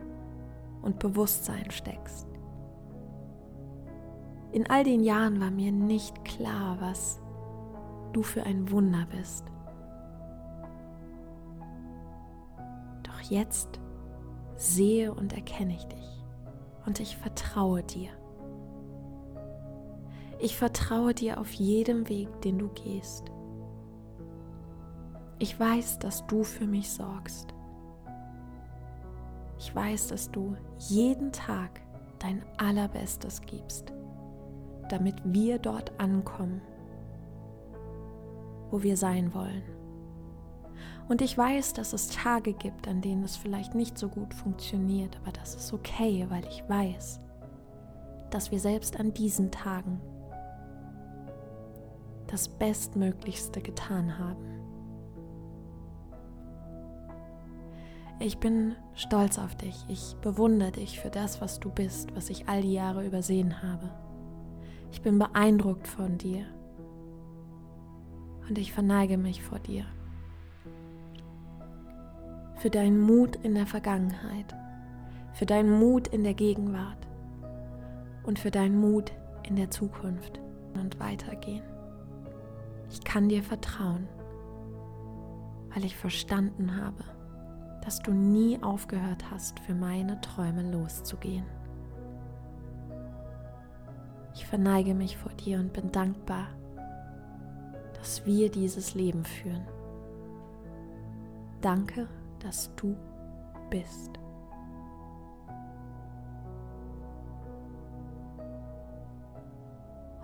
und 0.84 0.98
Bewusstsein 0.98 1.70
steckst. 1.70 2.28
In 4.52 4.68
all 4.70 4.84
den 4.84 5.00
Jahren 5.00 5.40
war 5.40 5.50
mir 5.50 5.72
nicht 5.72 6.24
klar, 6.24 6.76
was 6.80 7.20
du 8.12 8.22
für 8.22 8.44
ein 8.44 8.70
Wunder 8.70 9.06
bist. 9.10 9.44
Doch 13.02 13.20
jetzt 13.30 13.80
sehe 14.56 15.12
und 15.12 15.32
erkenne 15.32 15.74
ich 15.74 15.84
dich 15.86 16.24
und 16.86 17.00
ich 17.00 17.16
vertraue 17.16 17.82
dir. 17.82 18.10
Ich 20.38 20.56
vertraue 20.56 21.14
dir 21.14 21.40
auf 21.40 21.52
jedem 21.52 22.08
Weg, 22.08 22.28
den 22.42 22.58
du 22.58 22.68
gehst. 22.68 23.32
Ich 25.38 25.58
weiß, 25.58 25.98
dass 25.98 26.26
du 26.26 26.44
für 26.44 26.66
mich 26.66 26.90
sorgst. 26.90 27.53
Ich 29.64 29.74
weiß, 29.74 30.08
dass 30.08 30.30
du 30.30 30.58
jeden 30.76 31.32
Tag 31.32 31.80
dein 32.18 32.42
Allerbestes 32.58 33.40
gibst, 33.40 33.94
damit 34.90 35.14
wir 35.24 35.58
dort 35.58 35.98
ankommen, 35.98 36.60
wo 38.70 38.82
wir 38.82 38.98
sein 38.98 39.32
wollen. 39.32 39.62
Und 41.08 41.22
ich 41.22 41.38
weiß, 41.38 41.72
dass 41.72 41.94
es 41.94 42.08
Tage 42.08 42.52
gibt, 42.52 42.86
an 42.88 43.00
denen 43.00 43.24
es 43.24 43.38
vielleicht 43.38 43.74
nicht 43.74 43.96
so 43.96 44.08
gut 44.10 44.34
funktioniert, 44.34 45.16
aber 45.22 45.32
das 45.32 45.54
ist 45.54 45.72
okay, 45.72 46.26
weil 46.28 46.44
ich 46.44 46.62
weiß, 46.68 47.20
dass 48.28 48.50
wir 48.50 48.60
selbst 48.60 49.00
an 49.00 49.14
diesen 49.14 49.50
Tagen 49.50 49.98
das 52.26 52.48
Bestmöglichste 52.48 53.62
getan 53.62 54.18
haben. 54.18 54.53
Ich 58.20 58.38
bin 58.38 58.76
stolz 58.94 59.38
auf 59.38 59.56
dich. 59.56 59.84
Ich 59.88 60.14
bewundere 60.22 60.72
dich 60.72 61.00
für 61.00 61.10
das, 61.10 61.40
was 61.40 61.58
du 61.58 61.70
bist, 61.70 62.14
was 62.14 62.30
ich 62.30 62.48
all 62.48 62.62
die 62.62 62.72
Jahre 62.72 63.04
übersehen 63.04 63.62
habe. 63.62 63.90
Ich 64.92 65.02
bin 65.02 65.18
beeindruckt 65.18 65.88
von 65.88 66.16
dir. 66.18 66.46
Und 68.48 68.56
ich 68.58 68.72
verneige 68.72 69.18
mich 69.18 69.42
vor 69.42 69.58
dir. 69.58 69.84
Für 72.56 72.70
deinen 72.70 73.00
Mut 73.00 73.36
in 73.42 73.54
der 73.54 73.66
Vergangenheit, 73.66 74.54
für 75.32 75.46
deinen 75.46 75.78
Mut 75.78 76.08
in 76.08 76.22
der 76.22 76.34
Gegenwart 76.34 77.08
und 78.22 78.38
für 78.38 78.50
deinen 78.50 78.78
Mut 78.78 79.12
in 79.42 79.56
der 79.56 79.70
Zukunft 79.70 80.40
und 80.74 81.00
weitergehen. 81.00 81.64
Ich 82.90 83.02
kann 83.02 83.28
dir 83.28 83.42
vertrauen, 83.42 84.06
weil 85.74 85.84
ich 85.84 85.96
verstanden 85.96 86.76
habe, 86.80 87.04
dass 87.84 87.98
du 88.00 88.12
nie 88.12 88.62
aufgehört 88.62 89.30
hast, 89.30 89.60
für 89.60 89.74
meine 89.74 90.20
Träume 90.20 90.62
loszugehen. 90.70 91.44
Ich 94.34 94.46
verneige 94.46 94.94
mich 94.94 95.16
vor 95.16 95.32
dir 95.32 95.58
und 95.58 95.72
bin 95.72 95.92
dankbar, 95.92 96.48
dass 97.94 98.26
wir 98.26 98.50
dieses 98.50 98.94
Leben 98.94 99.24
führen. 99.24 99.66
Danke, 101.60 102.08
dass 102.40 102.74
du 102.74 102.96
bist. 103.70 104.10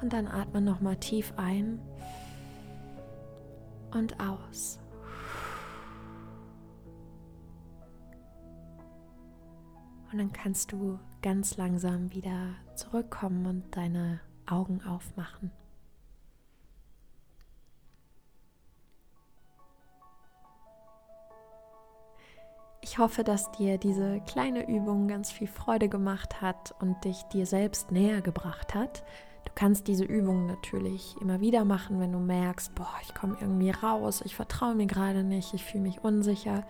Und 0.00 0.12
dann 0.12 0.26
atme 0.26 0.60
noch 0.60 0.80
mal 0.80 0.96
tief 0.96 1.32
ein 1.36 1.78
und 3.92 4.16
aus. 4.18 4.78
Dann 10.20 10.33
kannst 10.35 10.72
du 10.72 10.98
ganz 11.22 11.56
langsam 11.56 12.12
wieder 12.12 12.54
zurückkommen 12.74 13.46
und 13.46 13.74
deine 13.74 14.20
Augen 14.44 14.83
aufmachen. 14.83 15.50
Ich 22.83 22.98
hoffe, 22.98 23.24
dass 23.24 23.50
dir 23.52 23.78
diese 23.78 24.20
kleine 24.26 24.68
Übung 24.68 25.09
ganz 25.09 25.33
viel 25.33 25.46
Freude 25.46 25.88
gemacht 25.88 26.42
hat 26.42 26.74
und 26.80 27.02
dich 27.04 27.22
dir 27.33 27.46
selbst 27.46 27.90
näher 27.90 28.20
gebracht 28.20 28.74
hat. 28.74 29.04
Du 29.46 29.52
kannst 29.54 29.88
diese 29.88 30.04
Übung 30.04 30.44
natürlich 30.44 31.16
immer 31.22 31.40
wieder 31.40 31.64
machen, 31.64 31.98
wenn 31.98 32.12
du 32.12 32.18
merkst, 32.18 32.74
boah, 32.74 32.92
ich 33.02 33.14
komme 33.14 33.38
irgendwie 33.40 33.70
raus, 33.70 34.20
ich 34.26 34.37
vertraue 34.37 34.74
mir 34.74 34.87
gerade 34.87 35.24
nicht, 35.24 35.54
ich 35.54 35.64
fühle 35.64 35.85
mich 35.85 36.04
unsicher 36.04 36.64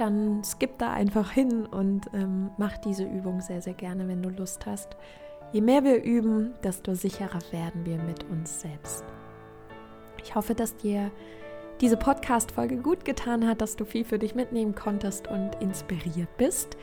dann 0.00 0.42
skip 0.44 0.78
da 0.78 0.92
einfach 0.92 1.30
hin 1.32 1.66
und 1.66 2.06
ähm, 2.14 2.50
mach 2.56 2.78
diese 2.78 3.04
Übung 3.04 3.40
sehr, 3.40 3.62
sehr 3.62 3.74
gerne, 3.74 4.08
wenn 4.08 4.22
du 4.22 4.30
Lust 4.30 4.66
hast. 4.66 4.96
Je 5.52 5.60
mehr 5.60 5.84
wir 5.84 6.02
üben, 6.02 6.54
desto 6.62 6.94
sicherer 6.94 7.40
werden 7.50 7.84
wir 7.84 7.98
mit 7.98 8.24
uns 8.30 8.60
selbst. 8.60 9.04
Ich 10.22 10.34
hoffe, 10.34 10.54
dass 10.54 10.76
dir 10.76 11.10
diese 11.80 11.96
Podcast-Folge 11.96 12.76
gut 12.78 13.04
getan 13.04 13.46
hat, 13.46 13.60
dass 13.60 13.76
du 13.76 13.84
viel 13.84 14.04
für 14.04 14.18
dich 14.18 14.34
mitnehmen 14.34 14.74
konntest 14.74 15.28
und 15.28 15.54
inspiriert 15.60 16.36
bist. 16.36 16.76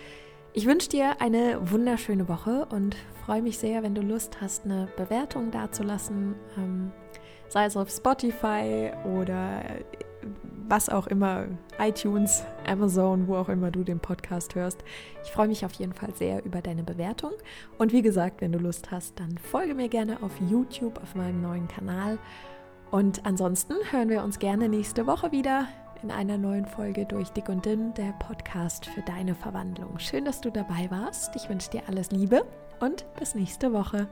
Ich 0.54 0.66
wünsche 0.66 0.90
dir 0.90 1.20
eine 1.20 1.60
wunderschöne 1.70 2.30
Woche 2.30 2.66
und 2.70 2.96
freue 3.26 3.42
mich 3.42 3.58
sehr, 3.58 3.84
wenn 3.84 3.94
du 3.94 4.02
Lust 4.02 4.40
hast, 4.40 4.64
eine 4.64 4.88
Bewertung 4.96 5.52
dazulassen, 5.52 6.36
ähm, 6.58 6.92
sei 7.50 7.66
es 7.66 7.76
auf 7.76 7.90
Spotify 7.90 8.92
oder 9.04 9.62
was 10.68 10.90
auch 10.90 11.08
immer, 11.08 11.46
iTunes, 11.80 12.44
Amazon, 12.68 13.28
wo 13.28 13.36
auch 13.36 13.50
immer 13.50 13.72
du 13.72 13.84
den 13.84 14.00
Podcast 14.00 14.56
hörst. 14.56 14.84
Ich 15.24 15.32
freue 15.32 15.48
mich 15.48 15.66
auf 15.66 15.74
jeden 15.74 15.94
Fall 15.94 16.14
sehr 16.16 16.44
über 16.46 16.62
deine 16.62 16.84
Bewertung. 16.84 17.32
Und 17.78 17.94
wie 17.94 18.02
gesagt, 18.02 18.42
wenn 18.42 18.52
du 18.52 18.60
Lust 18.60 18.92
hast, 18.92 19.20
dann 19.20 19.38
folge 19.38 19.76
mir 19.76 19.90
gerne 19.90 20.22
auf 20.24 20.32
YouTube, 20.50 21.02
auf 21.02 21.16
meinem 21.16 21.42
neuen 21.42 21.68
Kanal. 21.68 22.18
Und 22.92 23.26
ansonsten 23.26 23.76
hören 23.92 24.10
wir 24.10 24.24
uns 24.24 24.40
gerne 24.40 24.70
nächste 24.70 25.08
Woche 25.08 25.32
wieder 25.32 25.68
in 26.04 26.12
einer 26.12 26.38
neuen 26.38 26.66
Folge 26.66 27.06
durch 27.06 27.30
Dick 27.30 27.50
und 27.50 27.66
Dünn, 27.66 27.94
der 27.96 28.14
Podcast 28.20 28.86
für 28.86 29.02
deine 29.02 29.36
Verwandlung. 29.36 29.98
Schön, 30.00 30.26
dass 30.26 30.42
du 30.42 30.52
dabei 30.52 30.90
warst. 30.90 31.36
Ich 31.36 31.50
wünsche 31.50 31.72
dir 31.72 31.84
alles 31.88 32.12
Liebe 32.12 32.46
und 32.80 33.06
bis 33.18 33.36
nächste 33.36 33.74
Woche. 33.74 34.08